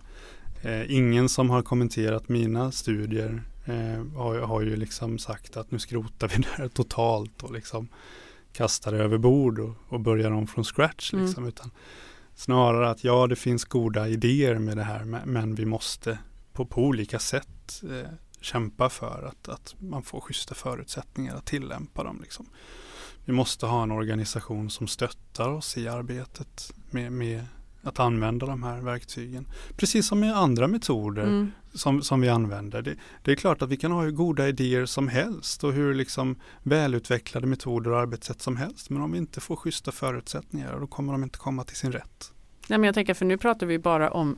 Eh, 0.69 0.95
ingen 0.95 1.29
som 1.29 1.49
har 1.49 1.61
kommenterat 1.61 2.29
mina 2.29 2.71
studier 2.71 3.43
eh, 3.65 4.17
har, 4.17 4.39
har 4.39 4.61
ju 4.61 4.75
liksom 4.75 5.17
sagt 5.17 5.57
att 5.57 5.71
nu 5.71 5.79
skrotar 5.79 6.27
vi 6.27 6.35
det 6.41 6.47
här 6.51 6.67
totalt 6.67 7.43
och 7.43 7.53
liksom 7.53 7.87
kastar 8.53 8.91
det 8.91 8.97
över 8.97 9.17
bord 9.17 9.59
och, 9.59 9.75
och 9.89 9.99
börjar 9.99 10.31
om 10.31 10.47
från 10.47 10.63
scratch. 10.63 11.13
Mm. 11.13 11.25
Liksom, 11.25 11.47
utan 11.47 11.71
snarare 12.35 12.89
att 12.89 13.03
ja, 13.03 13.27
det 13.27 13.35
finns 13.35 13.65
goda 13.65 14.07
idéer 14.07 14.59
med 14.59 14.77
det 14.77 14.83
här, 14.83 15.03
men 15.25 15.55
vi 15.55 15.65
måste 15.65 16.17
på, 16.53 16.65
på 16.65 16.81
olika 16.81 17.19
sätt 17.19 17.83
eh, 17.83 18.09
kämpa 18.41 18.89
för 18.89 19.29
att, 19.31 19.49
att 19.49 19.75
man 19.79 20.03
får 20.03 20.21
schyssta 20.21 20.55
förutsättningar 20.55 21.35
att 21.35 21.45
tillämpa 21.45 22.03
dem. 22.03 22.19
Liksom. 22.21 22.45
Vi 23.25 23.33
måste 23.33 23.65
ha 23.65 23.83
en 23.83 23.91
organisation 23.91 24.69
som 24.69 24.87
stöttar 24.87 25.49
oss 25.49 25.77
i 25.77 25.87
arbetet 25.87 26.73
med, 26.91 27.11
med 27.11 27.45
att 27.83 27.99
använda 27.99 28.45
de 28.45 28.63
här 28.63 28.81
verktygen. 28.81 29.47
Precis 29.77 30.07
som 30.07 30.19
med 30.19 30.37
andra 30.37 30.67
metoder 30.67 31.23
Mm. 31.23 31.51
som, 31.73 32.01
som 32.01 32.21
vi 32.21 32.29
använder. 32.29 32.81
Det, 32.81 32.95
det 33.23 33.31
är 33.31 33.35
klart 33.35 33.61
att 33.61 33.69
vi 33.69 33.77
kan 33.77 33.91
ha 33.91 34.01
hur 34.01 34.11
goda 34.11 34.47
idéer 34.47 34.85
som 34.85 35.07
helst 35.07 35.63
och 35.63 35.73
hur 35.73 35.93
liksom 35.93 36.35
välutvecklade 36.63 37.47
metoder 37.47 37.91
och 37.91 37.99
arbetssätt 37.99 38.41
som 38.41 38.57
helst. 38.57 38.89
Men 38.89 39.01
om 39.01 39.11
vi 39.11 39.17
inte 39.17 39.41
får 39.41 39.55
schyssta 39.55 39.91
förutsättningar 39.91 40.79
då 40.79 40.87
kommer 40.87 41.13
de 41.13 41.23
inte 41.23 41.37
komma 41.39 41.63
till 41.63 41.75
sin 41.75 41.91
rätt. 41.91 42.31
Nej, 42.67 42.79
men 42.79 42.83
jag 42.83 42.95
tänker 42.95 43.13
för 43.13 43.25
nu 43.25 43.37
pratar 43.37 43.65
vi 43.65 43.79
bara 43.79 44.11
om 44.11 44.37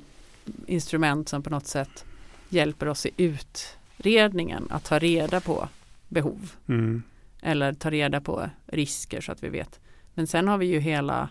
instrument 0.68 1.30
som 1.30 1.44
på 1.44 1.50
något 1.50 1.68
sätt 1.68 2.06
hjälper 2.50 2.88
oss 2.88 3.06
i 3.06 3.12
utredningen 3.18 4.68
att 4.70 4.84
ta 4.84 5.00
reda 5.00 5.42
på 5.42 5.68
behov 6.08 6.52
Mm. 6.68 7.04
eller 7.42 7.74
ta 7.74 7.90
reda 7.92 8.22
på 8.22 8.50
risker 8.66 9.22
så 9.22 9.32
att 9.32 9.44
vi 9.44 9.50
vet. 9.50 9.80
Men 10.14 10.28
sen 10.28 10.48
har 10.48 10.58
vi 10.58 10.66
ju 10.66 10.80
hela 10.80 11.30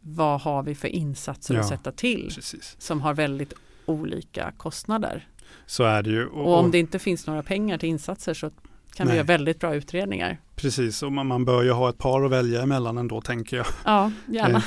vad 0.00 0.40
har 0.40 0.62
vi 0.62 0.74
för 0.74 0.88
insatser 0.88 1.54
att 1.54 1.64
Ja. 1.64 1.68
sätta 1.68 1.92
till 1.92 2.30
Precis. 2.34 2.76
som 2.78 3.00
har 3.00 3.14
väldigt 3.14 3.52
olika 3.86 4.52
kostnader. 4.56 5.28
Så 5.66 5.84
är 5.84 6.02
det 6.02 6.10
ju. 6.10 6.26
Och 6.26 6.58
om 6.58 6.70
det 6.70 6.78
inte 6.78 6.98
finns 6.98 7.26
några 7.26 7.42
pengar 7.42 7.78
till 7.78 7.88
insatser 7.88 8.34
så 8.34 8.50
kan 8.94 9.06
vi 9.06 9.08
Nej. 9.08 9.16
göra 9.16 9.26
väldigt 9.26 9.60
bra 9.60 9.74
utredningar. 9.74 10.38
Precis, 10.56 11.02
och 11.02 11.12
man, 11.12 11.26
man 11.26 11.44
bör 11.44 11.62
ju 11.62 11.70
ha 11.70 11.88
ett 11.90 11.98
par 11.98 12.24
att 12.24 12.30
välja 12.30 12.62
emellan 12.62 12.98
ändå 12.98 13.20
tänker 13.20 13.56
jag. 13.56 13.66
Ja, 13.84 14.12
gärna. 14.26 14.62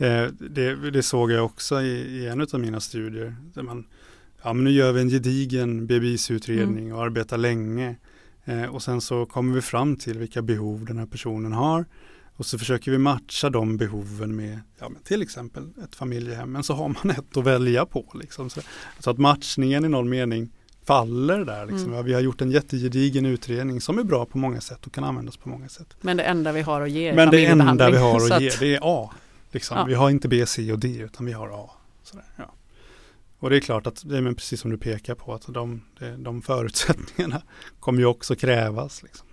Eh, 0.00 0.26
det, 0.50 0.90
det 0.90 1.02
såg 1.02 1.32
jag 1.32 1.44
också 1.44 1.82
i, 1.82 1.90
i 1.90 2.26
en 2.26 2.40
av 2.40 2.60
mina 2.60 2.80
studier. 2.80 3.36
Där 3.54 3.62
man, 3.62 3.86
ja, 4.42 4.52
men 4.52 4.64
nu 4.64 4.70
gör 4.70 4.92
vi 4.92 5.00
en 5.00 5.08
gedigen 5.08 5.86
BBIS-utredning 5.86 6.84
Mm. 6.84 6.96
och 6.96 7.04
arbetar 7.04 7.38
länge. 7.38 7.96
Eh, 8.44 8.64
och 8.64 8.82
sen 8.82 9.00
så 9.00 9.26
kommer 9.26 9.54
vi 9.54 9.60
fram 9.60 9.96
till 9.96 10.18
vilka 10.18 10.42
behov 10.42 10.84
den 10.84 10.98
här 10.98 11.06
personen 11.06 11.52
har. 11.52 11.84
Och 12.36 12.46
så 12.46 12.58
försöker 12.58 12.90
vi 12.90 12.98
matcha 12.98 13.50
de 13.50 13.76
behoven 13.76 14.36
med 14.36 14.60
ja, 14.78 14.88
men 14.88 15.02
till 15.02 15.22
exempel 15.22 15.68
ett 15.84 15.94
familjehem. 15.96 16.52
Men 16.52 16.62
så 16.62 16.74
har 16.74 16.88
man 16.88 17.10
ett 17.18 17.36
att 17.36 17.44
välja 17.44 17.86
på. 17.86 18.06
Liksom. 18.14 18.50
Så, 18.50 18.60
så 18.98 19.10
att 19.10 19.18
matchningen 19.18 19.84
i 19.84 19.88
någon 19.88 20.08
mening 20.08 20.50
faller 20.84 21.44
där. 21.44 21.66
Liksom. 21.66 21.84
Mm. 21.84 21.94
Ja, 21.96 22.02
vi 22.02 22.12
har 22.12 22.20
gjort 22.20 22.40
en 22.40 22.50
jättegedigen 22.50 23.26
utredning 23.26 23.80
som 23.80 23.98
är 23.98 24.04
bra 24.04 24.24
på 24.26 24.38
många 24.38 24.60
sätt 24.60 24.86
och 24.86 24.92
kan 24.92 25.04
användas 25.04 25.36
på 25.36 25.48
många 25.48 25.68
sätt. 25.68 25.96
Men 26.00 26.16
det 26.16 26.22
enda 26.22 26.52
vi 26.52 26.60
har 26.62 26.80
att 26.80 26.90
ge 26.90 27.08
är 27.08 27.14
Men 27.16 27.30
det 27.30 27.46
enda 27.46 27.90
vi 27.90 27.96
har 27.96 28.32
att 28.32 28.40
ge 28.42 28.50
det 28.60 28.74
är 28.74 28.78
A. 28.82 29.10
Liksom. 29.50 29.76
Ja. 29.78 29.84
Vi 29.84 29.94
har 29.94 30.10
inte 30.10 30.28
B, 30.28 30.46
C 30.46 30.72
och 30.72 30.78
D 30.78 30.88
utan 30.98 31.26
vi 31.26 31.32
har 31.32 31.64
A. 31.64 31.70
Sådär, 32.02 32.24
ja. 32.36 32.52
Och 33.38 33.50
det 33.50 33.56
är 33.56 33.60
klart 33.60 33.86
att 33.86 34.02
det 34.08 34.16
är 34.16 34.20
men 34.20 34.34
precis 34.34 34.60
som 34.60 34.70
du 34.70 34.78
pekar 34.78 35.14
på 35.14 35.34
att 35.34 35.46
de, 35.48 35.82
de 36.18 36.42
förutsättningarna 36.42 37.42
kommer 37.80 37.98
ju 37.98 38.06
också 38.06 38.36
krävas. 38.36 39.02
Liksom. 39.02 39.26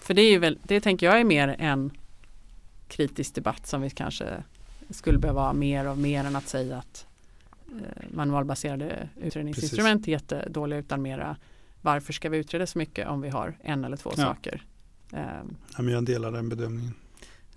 För 0.00 0.14
det 0.14 0.22
är 0.22 0.30
ju 0.30 0.38
väl, 0.38 0.58
det 0.62 0.80
tänker 0.80 1.06
jag 1.06 1.20
är 1.20 1.24
mer 1.24 1.56
en 1.58 1.90
kritisk 2.88 3.34
debatt 3.34 3.66
som 3.66 3.82
vi 3.82 3.90
kanske 3.90 4.42
skulle 4.90 5.18
behöva 5.18 5.40
ha 5.40 5.52
mer 5.52 5.84
av 5.84 5.98
mer 5.98 6.24
än 6.24 6.36
att 6.36 6.48
säga 6.48 6.76
att 6.78 7.06
eh, 7.68 8.04
manualbaserade 8.10 9.08
utredningsinstrument 9.22 10.08
är 10.08 10.12
jättedåliga 10.12 10.78
utan 10.78 11.02
mera 11.02 11.36
varför 11.82 12.12
ska 12.12 12.28
vi 12.28 12.38
utreda 12.38 12.66
så 12.66 12.78
mycket 12.78 13.08
om 13.08 13.20
vi 13.20 13.28
har 13.28 13.56
en 13.60 13.84
eller 13.84 13.96
två 13.96 14.10
Ja. 14.16 14.22
saker. 14.22 14.62
Eh, 15.12 15.18
Ja, 15.76 15.82
men 15.82 15.94
jag 15.94 16.04
delar 16.04 16.32
den 16.32 16.48
bedömningen. 16.48 16.94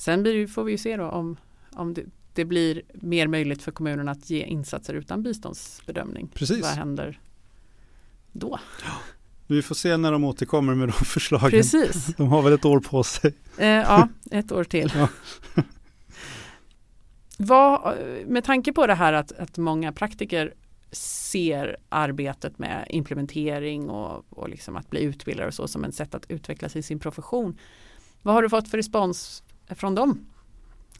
Sen 0.02 0.24
blir 0.24 0.48
får 0.48 0.64
vi 0.64 0.72
ju 0.72 0.78
se 0.78 0.98
då 0.98 1.06
om, 1.06 1.38
om 1.72 1.94
det, 1.94 2.04
det 2.34 2.46
blir 2.46 2.82
mer 2.94 3.28
möjligt 3.28 3.64
för 3.64 3.72
kommunerna 3.72 4.12
att 4.12 4.30
ge 4.30 4.44
insatser 4.44 4.94
utan 4.94 5.24
biståndsbedömning. 5.24 6.28
Precis. 6.34 6.62
Vad 6.62 6.72
händer 6.72 7.20
då? 8.32 8.60
Vi 9.48 9.62
får 9.62 9.76
se 9.76 9.98
när 9.98 10.12
de 10.12 10.24
återkommer 10.24 10.76
med 10.76 10.88
de 10.88 10.92
förslagen. 11.06 11.50
Precis. 11.50 12.16
De 12.18 12.28
har 12.28 12.42
väl 12.42 12.54
ett 12.54 12.66
år 12.66 12.80
på 12.80 13.04
sig. 13.04 13.34
Eh, 13.58 13.68
ja, 13.68 14.10
ett 14.32 14.52
år 14.52 14.64
till. 14.64 14.92
Ja. 14.96 15.08
Vad, 17.38 17.98
med 18.28 18.44
tanke 18.44 18.74
på 18.74 18.88
det 18.88 18.96
här 18.96 19.14
att, 19.14 19.32
att 19.32 19.58
många 19.58 19.92
praktiker 19.92 20.54
ser 20.92 21.78
arbetet 21.90 22.60
med 22.60 22.86
implementering 22.90 23.90
och, 23.90 24.26
och 24.30 24.50
liksom 24.50 24.76
att 24.76 24.90
bli 24.90 25.02
utbildare 25.02 25.48
och 25.48 25.54
så 25.54 25.68
som 25.68 25.84
ett 25.84 25.96
sätt 25.96 26.16
att 26.16 26.32
utvecklas 26.32 26.76
i 26.76 26.84
sin 26.84 27.00
profession. 27.00 27.58
Vad 28.22 28.34
har 28.36 28.42
du 28.42 28.50
fått 28.50 28.70
för 28.70 28.78
respons 28.78 29.44
från 29.76 29.96
dem 29.96 30.26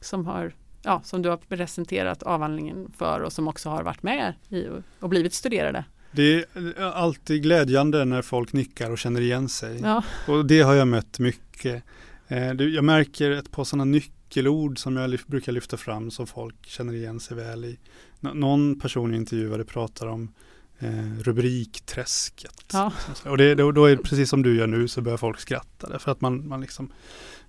som, 0.00 0.26
har, 0.26 0.54
ja, 0.82 1.00
som 1.04 1.22
du 1.22 1.28
har 1.28 1.36
presenterat 1.36 2.22
avhandlingen 2.22 2.92
för 2.98 3.20
och 3.20 3.32
som 3.32 3.48
också 3.48 3.68
har 3.68 3.82
varit 3.82 4.02
med 4.02 4.34
i 4.48 4.66
och, 5.00 5.08
blivit 5.08 5.34
studerade? 5.34 5.84
Det 6.12 6.44
är 6.56 6.80
alltid 6.82 7.42
glädjande 7.42 8.04
när 8.04 8.22
folk 8.22 8.52
nickar 8.52 8.90
och 8.90 8.98
känner 8.98 9.20
igen 9.20 9.48
sig. 9.48 9.80
Ja, 9.82 10.04
Och 10.28 10.46
det 10.46 10.60
har 10.60 10.74
jag 10.74 10.88
mött 10.88 11.18
mycket. 11.18 11.82
Eh, 12.28 12.52
Jag 12.52 12.84
märker 12.84 13.30
ett 13.30 13.50
par 13.50 13.64
sådana 13.64 13.84
nyckelord 13.84 14.78
som 14.78 14.96
jag 14.96 15.18
brukar 15.26 15.52
lyfta 15.52 15.76
fram 15.76 16.10
som 16.10 16.26
folk 16.26 16.66
känner 16.66 16.92
igen 16.94 17.20
sig 17.20 17.36
väl 17.36 17.64
i. 17.64 17.78
Nå- 18.20 18.34
någon 18.34 18.80
person 18.80 19.10
jag 19.10 19.16
intervjuade 19.16 19.64
pratar 19.64 20.06
om 20.06 20.32
eh, 20.78 21.18
rubrikträsket. 21.20 22.64
Ja. 22.72 22.92
Och 23.24 23.36
det, 23.38 23.54
då, 23.54 23.72
då 23.72 23.84
är 23.84 23.96
det 23.96 24.02
precis 24.02 24.30
som 24.30 24.42
du 24.42 24.56
gör 24.56 24.66
nu 24.66 24.88
så 24.88 25.00
börjar 25.00 25.18
folk 25.18 25.40
skratta 25.40 25.88
därför 25.88 26.12
att 26.12 26.20
man, 26.20 26.48
man 26.48 26.60
liksom 26.60 26.92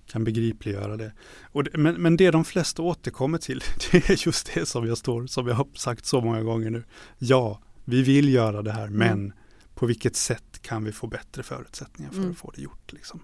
kan 0.06 0.24
begripliggöra 0.24 0.96
det. 0.96 1.12
Och 1.42 1.64
det 1.64 1.76
men, 1.78 1.94
men 2.02 2.16
det 2.16 2.30
de 2.30 2.44
flesta 2.44 2.82
återkommer 2.82 3.38
till, 3.38 3.60
det 3.92 4.10
är 4.10 4.26
just 4.26 4.54
det 4.54 4.66
som 4.66 4.86
jag 4.86 4.98
står, 4.98 5.26
som 5.26 5.46
jag 5.48 5.54
har 5.54 5.66
sagt 5.74 6.06
så 6.06 6.20
många 6.20 6.42
gånger 6.42 6.70
nu. 6.70 6.84
Ja, 7.18 7.60
vi 7.84 8.02
vill 8.02 8.28
göra 8.28 8.62
det 8.62 8.72
här, 8.72 8.88
men 8.88 9.08
Mm. 9.18 9.32
på 9.74 9.86
vilket 9.86 10.16
sätt 10.16 10.62
kan 10.62 10.84
vi 10.84 10.92
få 10.92 11.06
bättre 11.06 11.42
förutsättningar 11.42 12.10
för 12.10 12.18
Mm. 12.18 12.30
att 12.30 12.38
få 12.38 12.50
det 12.56 12.62
gjort? 12.62 12.92
Liksom. 12.92 13.20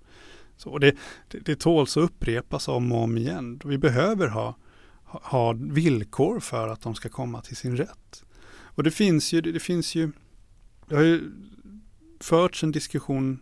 Så 0.56 0.78
det, 0.78 0.96
det, 1.28 1.38
det 1.38 1.56
tåls 1.60 1.96
att 1.96 2.02
upprepas 2.04 2.68
om 2.68 2.92
och 2.92 3.02
om 3.02 3.18
igen. 3.18 3.60
Vi 3.64 3.78
behöver 3.78 4.28
ha, 4.28 4.56
ha, 5.04 5.20
ha 5.24 5.52
villkor 5.52 6.40
för 6.40 6.68
att 6.68 6.80
de 6.80 6.94
ska 6.94 7.08
komma 7.08 7.40
till 7.42 7.56
sin 7.56 7.76
rätt. 7.76 8.24
Och 8.52 8.82
det 8.82 8.90
finns 8.90 9.32
ju, 9.32 9.40
det, 9.40 9.52
det 9.52 9.60
finns 9.60 9.94
ju, 9.94 10.12
det 10.88 10.94
har 10.96 11.02
ju 11.02 11.30
förts 12.20 12.62
en 12.64 12.72
diskussion 12.72 13.38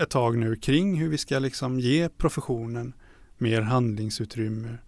ett 0.00 0.10
tag 0.10 0.38
nu 0.38 0.56
kring 0.56 1.00
hur 1.00 1.08
vi 1.08 1.18
ska 1.18 1.38
liksom 1.38 1.80
ge 1.80 2.08
professionen 2.08 2.92
mer 3.38 3.60
handlingsutrymme. 3.60 4.78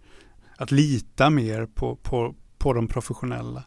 Att 0.57 0.71
lita 0.71 1.29
mer 1.29 1.65
på, 1.65 1.95
på, 1.95 2.35
på 2.57 2.73
de 2.73 2.87
professionella. 2.87 3.63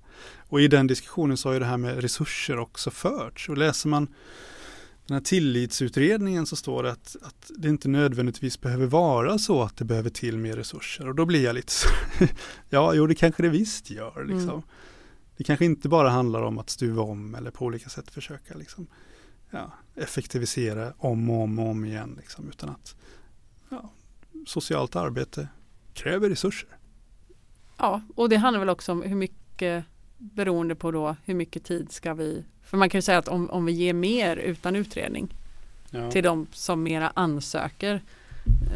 Och 0.49 0.61
i 0.61 0.69
den 0.69 0.87
diskussionen 0.87 1.37
så 1.37 1.49
har 1.49 1.55
ju 1.55 1.59
det 1.59 1.67
här 1.67 1.77
med 1.77 2.01
resurser 2.01 2.59
också 2.59 2.91
förts. 2.91 3.49
Och 3.49 3.59
läser 3.59 3.89
man 3.89 4.09
den 5.07 5.15
här 5.15 5.25
tillitsutredningen 5.25 6.47
så 6.47 6.57
står 6.57 6.83
det 6.83 6.93
att, 6.93 7.17
att 7.23 7.51
det 7.59 7.69
inte 7.69 7.89
nödvändigtvis 7.89 8.61
behöver 8.61 8.87
vara 8.87 9.39
så 9.39 9.63
att 9.63 9.77
det 9.77 9.85
behöver 9.85 10.11
till 10.11 10.39
mer 10.39 10.57
resurser. 10.57 11.09
Och 11.09 11.15
då 11.15 11.25
blir 11.25 11.45
jag 11.45 11.55
lite 11.55 11.73
så, 11.73 11.89
ja, 12.69 12.95
jo 12.95 13.07
det 13.07 13.15
kanske 13.15 13.43
det 13.43 13.49
visst 13.49 13.91
gör. 13.91 14.25
Liksom. 14.25 14.51
Mm. 14.51 14.63
Det 15.37 15.45
kanske 15.45 15.65
inte 15.65 15.89
bara 15.89 16.11
handlar 16.11 16.43
om 16.43 16.59
att 16.59 16.71
stuva 16.71 17.03
om 17.03 17.35
eller 17.35 17.51
på 17.51 17.65
olika 17.65 17.89
sätt 17.89 18.11
försöka 18.11 18.55
liksom, 18.55 18.87
ja, 19.51 19.73
effektivisera 19.97 20.93
om 20.99 21.31
och 21.31 21.43
om 21.43 21.59
och 21.59 21.69
om 21.69 21.85
igen. 21.85 22.15
Liksom, 22.19 22.49
utan 22.49 22.69
att 22.69 22.95
ja, 23.69 23.91
socialt 24.47 24.97
arbete 24.97 25.49
kräver 25.95 26.29
resurser. 26.29 26.69
Ja, 27.77 28.03
och 28.15 28.29
det 28.29 28.37
handlar 28.37 28.59
väl 28.59 28.69
också 28.69 28.93
om 28.93 29.03
hur 29.03 29.17
mycket 29.17 29.85
beroende 30.19 30.75
på 30.75 30.91
då 30.91 31.17
hur 31.25 31.35
mycket 31.35 31.65
tid 31.65 31.93
ska 31.93 32.15
vi 32.15 32.45
för 32.63 32.77
man 32.77 32.91
kan 32.91 32.99
ju 32.99 33.03
säga 33.03 33.19
att 33.19 33.29
om, 33.29 33.51
om 33.51 33.65
vi 33.65 33.73
ger 33.73 33.95
mer 33.95 34.37
utan 34.37 34.77
utredning 34.77 35.35
Ja. 35.93 36.11
till 36.11 36.25
de 36.25 36.47
som 36.53 36.83
mera 36.83 37.13
ansöker 37.15 38.03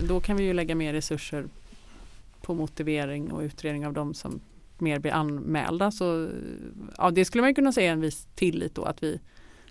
då 0.08 0.20
kan 0.20 0.36
vi 0.36 0.44
ju 0.44 0.52
lägga 0.52 0.74
mer 0.74 0.92
resurser 0.92 1.46
på 2.42 2.54
motivering 2.54 3.32
och 3.32 3.40
utredning 3.40 3.86
av 3.86 3.92
de 3.92 4.14
som 4.14 4.40
mer 4.78 4.98
blir 4.98 5.12
anmälda. 5.12 5.90
Så 5.90 6.28
ja, 6.98 7.10
det 7.10 7.24
skulle 7.24 7.42
man 7.42 7.50
ju 7.50 7.54
kunna 7.54 7.72
säga 7.72 7.92
en 7.92 8.00
viss 8.00 8.26
tillit 8.34 8.74
då 8.74 8.84
att 8.84 9.02
vi 9.02 9.20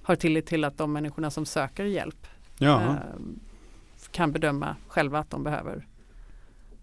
har 0.03 0.15
tillit 0.15 0.45
till 0.45 0.63
att 0.63 0.77
de 0.77 0.93
människorna 0.93 1.31
som 1.31 1.45
söker 1.45 1.85
hjälp 1.85 2.27
Ja, 2.57 2.81
eh, 2.81 2.95
kan 4.11 4.31
bedöma 4.31 4.75
själva 4.87 5.19
att 5.19 5.29
de 5.29 5.43
behöver 5.43 5.87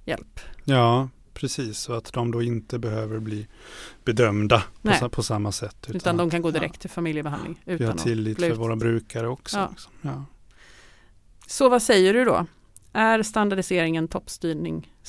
hjälp. 0.05 0.41
ja, 0.65 1.09
precis. 1.35 1.79
Så 1.79 1.93
att 1.93 2.13
de 2.13 2.31
då 2.31 2.43
inte 2.43 2.79
behöver 2.79 3.19
bli 3.19 3.47
bedömda 4.05 4.63
på, 5.01 5.09
på 5.09 5.23
samma 5.23 5.53
sätt. 5.53 5.87
Utan, 5.89 6.17
de 6.17 6.31
kan 6.31 6.43
gå 6.43 6.51
direkt 6.51 6.81
till 6.81 6.91
familjebehandling. 6.91 7.55
Ja, 7.59 7.63
vi 7.65 7.75
Utan 7.75 7.87
har 7.89 7.95
tillit 7.97 8.39
för 8.41 8.51
ut- 8.51 8.59
våra 8.59 8.77
brukare 8.77 9.29
också. 9.29 9.59
Ja. 9.59 9.69
Liksom. 9.71 9.93
Ja. 10.03 10.25
Så 11.47 11.69
vad 11.69 11.83
säger 11.83 12.15
du 12.15 12.25
då? 12.25 12.47
Är 12.93 13.23
standardiseringen 13.23 14.09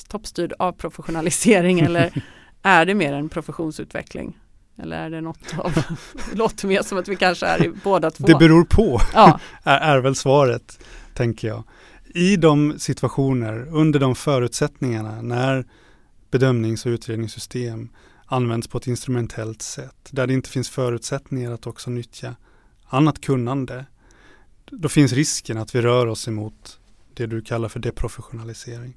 toppstyrd 0.08 0.52
av 0.58 0.72
professionalisering 0.72 1.80
eller 1.80 2.22
är 2.62 2.86
det 2.86 2.94
mer 2.94 3.12
en 3.12 3.28
professionsutveckling? 3.28 4.38
Eller 4.76 4.96
är 4.96 5.10
det 5.10 5.20
något 5.20 5.58
av, 5.58 5.72
det 6.30 6.34
låter 6.34 6.68
mer 6.68 6.82
som 6.82 6.98
att 6.98 7.08
vi 7.08 7.16
kanske 7.16 7.46
är 7.46 7.64
i 7.64 7.70
båda 7.84 8.10
två. 8.10 8.26
Det 8.26 8.34
beror 8.34 8.64
på, 8.64 9.00
ja, 9.14 9.40
är, 9.62 9.78
är 9.78 9.98
väl 9.98 10.14
svaret, 10.14 10.84
tänker 11.14 11.48
jag. 11.48 11.64
I 12.14 12.36
de 12.36 12.78
situationer, 12.78 13.68
under 13.70 14.00
de 14.00 14.14
förutsättningarna, 14.14 15.22
när 15.22 15.64
bedömnings 16.30 16.86
och 16.86 16.90
utredningssystem 16.90 17.88
används 18.26 18.68
på 18.68 18.78
ett 18.78 18.86
instrumentellt 18.86 19.62
sätt, 19.62 20.08
där 20.10 20.26
det 20.26 20.32
inte 20.32 20.50
finns 20.50 20.70
förutsättningar 20.70 21.52
att 21.52 21.66
också 21.66 21.90
nyttja 21.90 22.36
annat 22.86 23.20
kunnande, 23.20 23.86
då 24.64 24.88
finns 24.88 25.12
risken 25.12 25.58
att 25.58 25.74
vi 25.74 25.80
rör 25.80 26.06
oss 26.06 26.28
emot 26.28 26.80
det 27.14 27.26
du 27.26 27.42
kallar 27.42 27.68
för 27.68 27.80
deprofessionalisering. 27.80 28.96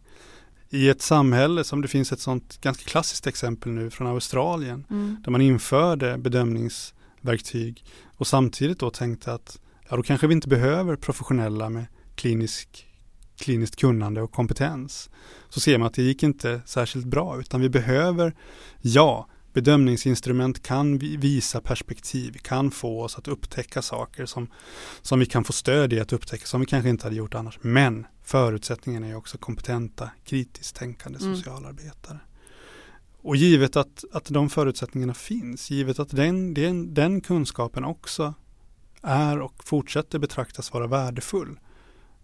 I 0.76 0.90
ett 0.90 1.02
samhälle 1.02 1.64
som 1.64 1.82
det 1.82 1.88
finns 1.88 2.12
ett 2.12 2.20
sånt 2.20 2.62
ganska 2.62 2.84
klassiskt 2.84 3.28
exempel 3.28 3.72
nu 3.72 3.90
från 3.90 4.08
Australien, 4.08 4.86
mm, 4.90 5.18
där 5.24 5.32
man 5.32 5.42
införde 5.42 6.18
bedömningsverktyg 6.18 7.84
och 8.18 8.28
samtidigt 8.28 8.80
då 8.80 8.90
tänkte 8.90 9.34
att 9.34 9.60
ja, 9.90 9.96
då 9.96 10.04
kanske 10.04 10.28
vi 10.28 10.34
inte 10.34 10.48
behöver 10.48 10.96
professionella 10.96 11.70
med 11.70 11.86
klinisk, 12.16 12.88
kliniskt 13.40 13.76
kunnande 13.76 14.22
och 14.22 14.32
kompetens. 14.32 15.10
Så 15.50 15.60
ser 15.60 15.78
man 15.78 15.88
att 15.88 15.94
det 15.94 16.04
gick 16.04 16.24
inte 16.24 16.62
särskilt 16.66 17.06
bra 17.06 17.40
utan 17.40 17.62
vi 17.62 17.70
behöver, 17.70 18.36
ja, 18.82 19.28
bedömningsinstrument 19.54 20.64
kan 20.64 20.98
vi 20.98 21.18
visa 21.18 21.62
perspektiv, 21.62 22.38
kan 22.42 22.72
få 22.72 23.02
oss 23.04 23.18
att 23.18 23.28
upptäcka 23.28 23.82
saker 23.82 24.26
som, 24.26 24.48
som 25.02 25.20
vi 25.20 25.26
kan 25.26 25.44
få 25.44 25.54
stöd 25.54 25.94
i 25.94 26.00
att 26.00 26.14
upptäcka 26.14 26.46
som 26.46 26.60
vi 26.60 26.66
kanske 26.66 26.90
inte 26.90 27.06
hade 27.06 27.16
gjort 27.16 27.36
annars. 27.36 27.60
Men 27.62 28.06
förutsättningen 28.26 29.04
är 29.04 29.16
också 29.16 29.38
kompetenta, 29.38 30.10
kritiskt 30.24 30.76
tänkande 30.76 31.20
Mm. 31.22 31.36
socialarbetare. 31.36 32.20
Och 33.22 33.36
givet 33.36 33.76
att, 33.76 34.04
att 34.12 34.26
de 34.26 34.50
förutsättningarna 34.50 35.14
finns, 35.14 35.72
givet 35.72 36.00
att 36.00 36.10
den, 36.10 36.54
den, 36.54 36.94
den 36.94 37.22
kunskapen 37.22 37.86
också 37.86 38.34
är 39.02 39.40
och 39.40 39.64
fortsätter 39.64 40.20
betraktas 40.20 40.74
vara 40.74 40.88
värdefull, 40.88 41.60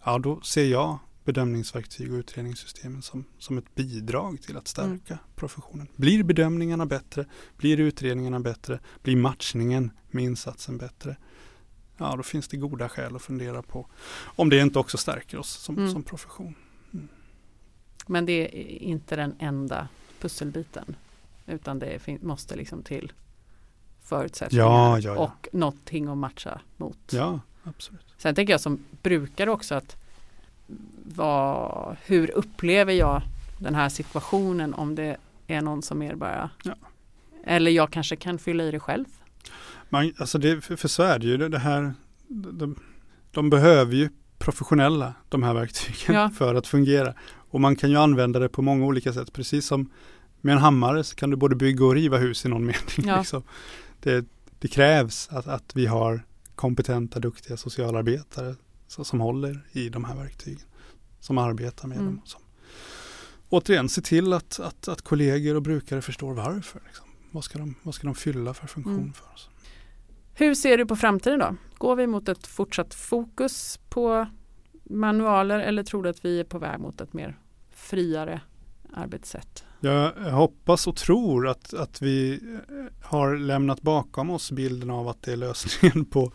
ja 0.03 0.19
då 0.19 0.41
ser 0.41 0.65
jag 0.65 0.99
bedömningsverktyg 1.25 2.11
och 2.13 2.17
utredningssystemen 2.17 3.01
som, 3.01 3.25
som 3.39 3.57
ett 3.57 3.75
bidrag 3.75 4.41
till 4.41 4.57
att 4.57 4.67
stärka 4.67 5.19
professionen. 5.35 5.87
Blir 5.95 6.23
bedömningarna 6.23 6.85
bättre, 6.85 7.25
blir 7.57 7.79
utredningarna 7.79 8.39
bättre, 8.39 8.79
blir 9.03 9.15
matchningen 9.15 9.91
med 10.11 10.23
insatsen 10.23 10.77
bättre, 10.77 11.17
ja 12.01 12.15
då 12.15 12.23
finns 12.23 12.47
det 12.47 12.57
goda 12.57 12.89
skäl 12.89 13.15
att 13.15 13.21
fundera 13.21 13.61
på 13.61 13.87
om 14.23 14.49
det 14.49 14.59
inte 14.59 14.79
också 14.79 14.97
stärker 14.97 15.37
oss 15.37 15.49
som, 15.51 15.77
Mm. 15.77 15.91
som 15.91 16.03
profession. 16.03 16.55
men 18.07 18.25
det 18.25 18.33
är 18.33 18.81
inte 18.83 19.15
den 19.15 19.35
enda 19.39 19.87
pusselbiten. 20.19 20.95
Utan 21.47 21.79
det 21.79 22.07
måste 22.21 22.55
liksom 22.55 22.83
till 22.83 23.11
förutsättningar 24.03 24.65
Ja, 24.65 24.99
ja, 24.99 25.13
ja. 25.15 25.19
och 25.19 25.47
någonting 25.53 26.07
att 26.07 26.17
matcha 26.17 26.61
mot. 26.77 26.97
Ja, 27.11 27.39
absolut. 27.63 28.05
Sen 28.17 28.35
tänker 28.35 28.53
jag 28.53 28.61
som 28.61 28.79
brukare 29.01 29.51
också 29.51 29.75
att 29.75 29.95
vad, 31.15 31.97
hur 32.05 32.31
upplever 32.31 32.93
jag 32.93 33.21
den 33.59 33.75
här 33.75 33.89
situationen 33.89 34.73
om 34.73 34.95
det 34.95 35.17
är 35.47 35.61
någon 35.61 35.81
som 35.81 35.99
mer 35.99 36.15
bara 36.15 36.49
Ja. 36.63 36.75
eller 37.43 37.71
jag 37.71 37.91
kanske 37.91 38.15
kan 38.15 38.37
fylla 38.39 38.63
i 38.63 38.71
det 38.71 38.79
själv. 38.79 39.05
Man, 39.91 40.13
alltså 40.17 40.38
det, 40.38 40.62
för, 40.62 40.75
för 40.75 40.88
så 40.88 41.04
är 41.04 41.19
det 41.19 41.25
ju, 41.27 41.38
det, 41.49 41.60
här, 41.60 41.93
de, 42.27 42.75
de 43.32 43.49
behöver 43.49 43.95
ju 43.95 44.10
professionella, 44.38 45.13
de 45.30 45.43
här 45.43 45.54
verktygen, 45.54 46.15
Ja. 46.15 46.30
för 46.30 46.56
att 46.56 46.67
fungera. 46.67 47.13
Och 47.32 47.62
man 47.62 47.75
kan 47.75 47.89
ju 47.89 47.95
använda 47.97 48.39
det 48.39 48.49
på 48.49 48.62
många 48.62 48.86
olika 48.86 49.13
sätt, 49.13 49.34
precis 49.34 49.65
som 49.67 49.89
med 50.41 50.51
en 50.54 50.58
hammare 50.62 51.04
så 51.04 51.15
kan 51.15 51.30
du 51.30 51.36
både 51.38 51.56
bygga 51.56 51.86
och 51.86 51.93
riva 51.93 52.17
hus 52.17 52.45
i 52.45 52.49
någon 52.49 52.65
mening. 52.65 52.82
Ja. 53.08 53.17
Liksom. 53.17 53.43
Det, 53.99 54.25
det 54.60 54.67
krävs 54.67 55.30
att, 55.32 55.47
att 55.47 55.75
vi 55.75 55.86
har 55.86 56.25
kompetenta, 56.56 57.19
duktiga 57.19 57.58
socialarbetare 57.58 58.56
så, 58.88 59.04
som 59.04 59.19
håller 59.19 59.67
i 59.71 59.89
de 59.89 60.04
här 60.04 60.15
verktygen, 60.15 60.62
som 61.19 61.38
arbetar 61.38 61.88
med 61.88 61.97
Mm. 61.97 62.08
dem. 62.10 62.21
Som, 62.25 62.41
återigen, 63.49 63.89
se 63.89 64.01
till 64.01 64.34
att, 64.34 64.60
att, 64.60 64.88
att 64.88 65.01
kollegor 65.01 65.56
och 65.56 65.62
brukare 65.62 66.01
förstår 66.01 66.34
varför. 66.34 66.82
Liksom. 66.86 67.06
Vad, 67.32 67.43
ska 67.43 67.58
de, 67.58 67.75
vad 67.84 67.95
ska 67.95 68.08
de 68.08 68.15
fylla 68.15 68.54
för 68.54 68.67
funktion 68.67 68.95
Mm. 68.99 69.13
för 69.13 69.25
oss? 69.34 69.49
Hur 70.41 70.56
ser 70.56 70.77
du 70.77 70.86
på 70.86 70.95
framtiden 70.95 71.39
då? 71.39 71.56
Går 71.77 71.95
vi 71.95 72.08
mot 72.08 72.30
ett 72.30 72.47
fortsatt 72.47 72.93
fokus 72.93 73.80
på 73.89 74.27
manualer 74.84 75.60
eller 75.60 75.84
tror 75.84 76.04
du 76.04 76.10
att 76.10 76.25
vi 76.25 76.39
är 76.39 76.43
på 76.43 76.60
väg 76.60 76.80
mot 76.80 77.01
ett 77.01 77.13
mer 77.13 77.39
friare 77.75 78.41
arbetssätt? 78.93 79.63
Jag 79.80 80.12
hoppas 80.12 80.88
och 80.88 80.95
tror 80.95 81.47
att, 81.47 81.73
att 81.73 82.01
vi 82.01 82.34
eh, 82.34 83.08
har 83.08 83.36
lämnat 83.36 83.82
bakom 83.82 84.30
oss 84.30 84.51
bilden 84.51 84.89
av 84.89 85.08
att 85.08 85.21
det 85.21 85.32
är 85.32 85.38
lösningen 85.38 86.06
på, 86.06 86.32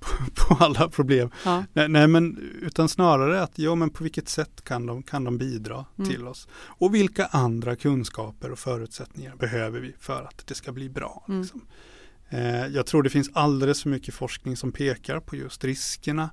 på, 0.00 0.08
på 0.36 0.64
alla 0.64 0.88
problem. 0.88 1.30
Ja. 1.44 1.64
Nej, 1.72 1.88
nej, 1.88 2.08
men 2.08 2.38
utan 2.62 2.88
snarare 2.88 3.42
att 3.42 3.58
ja, 3.58 3.74
men 3.74 3.90
på 3.90 4.02
vilket 4.02 4.28
sätt 4.28 4.64
kan 4.64 4.86
de, 4.86 5.02
kan 5.02 5.24
de 5.24 5.38
bidra 5.38 5.84
Mm. 5.98 6.10
till 6.10 6.28
oss? 6.28 6.48
Och 6.54 6.94
vilka 6.94 7.26
andra 7.26 7.76
kunskaper 7.76 8.52
och 8.52 8.58
förutsättningar 8.58 9.36
behöver 9.36 9.80
vi 9.80 9.94
för 9.98 10.22
att 10.22 10.46
det 10.46 10.54
ska 10.54 10.72
bli 10.72 10.88
bra? 10.88 11.24
Mm. 11.28 11.40
Liksom? 11.40 11.60
Eh, 11.60 11.91
jag 12.72 12.86
tror 12.86 13.02
det 13.02 13.10
finns 13.10 13.30
alldeles 13.32 13.82
för 13.82 13.90
mycket 13.90 14.14
forskning 14.14 14.56
som 14.56 14.72
pekar 14.72 15.20
på 15.20 15.36
just 15.36 15.64
riskerna 15.64 16.30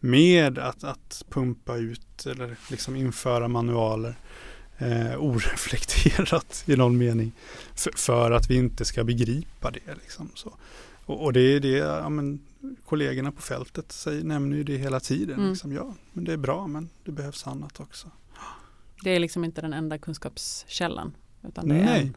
med 0.00 0.58
att, 0.58 0.84
att 0.84 1.24
pumpa 1.30 1.76
ut 1.76 2.26
eller 2.26 2.56
liksom 2.70 2.96
införa 2.96 3.48
manualer 3.48 4.16
eh, 4.78 5.16
oreflekterat 5.18 6.64
i 6.66 6.76
någon 6.76 6.98
mening 6.98 7.32
för, 7.74 7.92
för 7.96 8.30
att 8.30 8.50
vi 8.50 8.54
inte 8.54 8.84
ska 8.84 9.04
begripa 9.04 9.70
det. 9.70 9.94
Liksom, 9.94 10.30
så. 10.34 10.54
Och, 11.06 11.24
och 11.24 11.32
det 11.32 11.40
är 11.40 11.60
det, 11.60 11.68
ja, 11.68 12.08
men, 12.08 12.40
kollegorna 12.84 13.32
på 13.32 13.42
fältet 13.42 13.92
säger, 13.92 14.24
nämner 14.24 14.56
ju 14.56 14.64
det 14.64 14.76
hela 14.76 15.00
tiden. 15.00 15.38
Mm. 15.38 15.50
Liksom, 15.50 15.72
ja, 15.72 15.94
men 16.12 16.24
det 16.24 16.32
är 16.32 16.36
bra 16.36 16.66
men 16.66 16.88
det 17.04 17.12
behövs 17.12 17.46
annat 17.46 17.80
också. 17.80 18.10
Det 19.02 19.10
är 19.10 19.20
liksom 19.20 19.44
inte 19.44 19.60
den 19.60 19.72
enda 19.72 19.98
kunskapskällan. 19.98 21.16
Utan 21.48 21.68
det 21.68 21.74
Nej. 21.74 22.02
Är, 22.02 22.12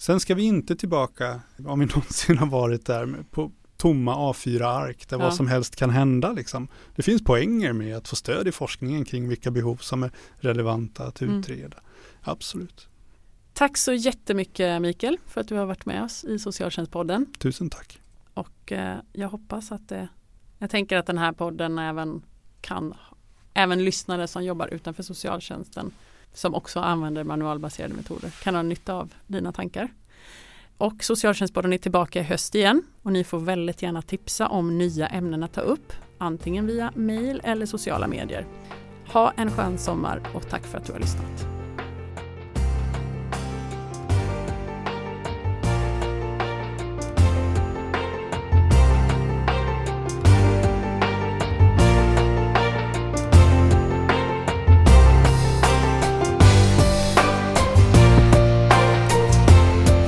Sen 0.00 0.20
ska 0.20 0.34
vi 0.34 0.42
inte 0.42 0.76
tillbaka, 0.76 1.40
om 1.66 1.80
vi 1.80 1.86
någonsin 1.94 2.38
har 2.38 2.46
varit 2.46 2.86
där, 2.86 3.24
på 3.30 3.52
tomma 3.76 4.14
A4-ark 4.32 5.08
där 5.08 5.16
Ja. 5.18 5.22
vad 5.24 5.34
som 5.34 5.48
helst 5.48 5.76
kan 5.76 5.90
hända. 5.90 6.32
Liksom. 6.32 6.68
Det 6.96 7.02
finns 7.02 7.24
poänger 7.24 7.72
med 7.72 7.96
att 7.96 8.08
få 8.08 8.16
stöd 8.16 8.48
i 8.48 8.52
forskningen 8.52 9.04
kring 9.04 9.28
vilka 9.28 9.50
behov 9.50 9.76
som 9.76 10.02
är 10.02 10.10
relevanta 10.38 11.04
att 11.06 11.20
Mm. 11.20 11.38
utreda. 11.38 11.76
Absolut. 12.22 12.86
tack 13.52 13.76
så 13.76 13.92
jättemycket 13.92 14.82
Mikael 14.82 15.18
för 15.26 15.40
att 15.40 15.48
du 15.48 15.54
har 15.54 15.66
varit 15.66 15.86
med 15.86 16.04
oss 16.04 16.24
i 16.24 16.38
Socialtjänstpodden. 16.38 17.26
Tusen 17.38 17.70
tack. 17.70 18.00
Och 18.34 18.72
eh, 18.72 18.98
jag 19.12 19.28
hoppas 19.28 19.72
att 19.72 19.88
det, 19.88 20.08
jag 20.58 20.70
tänker 20.70 20.96
att 20.96 21.06
den 21.06 21.18
här 21.18 21.32
podden 21.32 21.78
även 21.78 22.22
kan, 22.60 22.94
även 23.54 23.84
lyssnare 23.84 24.26
som 24.28 24.44
jobbar 24.44 24.66
utanför 24.68 25.02
socialtjänsten 25.02 25.90
som 26.32 26.54
också 26.54 26.80
använder 26.80 27.24
manualbaserade 27.24 27.94
metoder 27.94 28.30
kan 28.42 28.54
ha 28.54 28.62
nytta 28.62 28.94
av 28.94 29.14
dina 29.26 29.52
tankar. 29.52 29.88
Och 30.78 31.04
Socialtjänstpodden 31.04 31.72
är 31.72 31.78
tillbaka 31.78 32.20
i 32.20 32.22
höst 32.22 32.54
igen 32.54 32.82
och 33.02 33.12
ni 33.12 33.24
får 33.24 33.38
väldigt 33.38 33.82
gärna 33.82 34.02
tipsa 34.02 34.48
om 34.48 34.78
nya 34.78 35.06
ämnen 35.06 35.42
att 35.42 35.52
ta 35.52 35.60
upp, 35.60 35.92
antingen 36.18 36.66
via 36.66 36.92
mail 36.94 37.40
eller 37.44 37.66
sociala 37.66 38.06
medier. 38.06 38.46
Ha 39.12 39.32
en 39.36 39.50
skön 39.50 39.78
sommar 39.78 40.22
och 40.34 40.48
tack 40.48 40.62
för 40.62 40.78
att 40.78 40.84
du 40.84 40.92
har 40.92 41.00
lyssnat. 41.00 41.59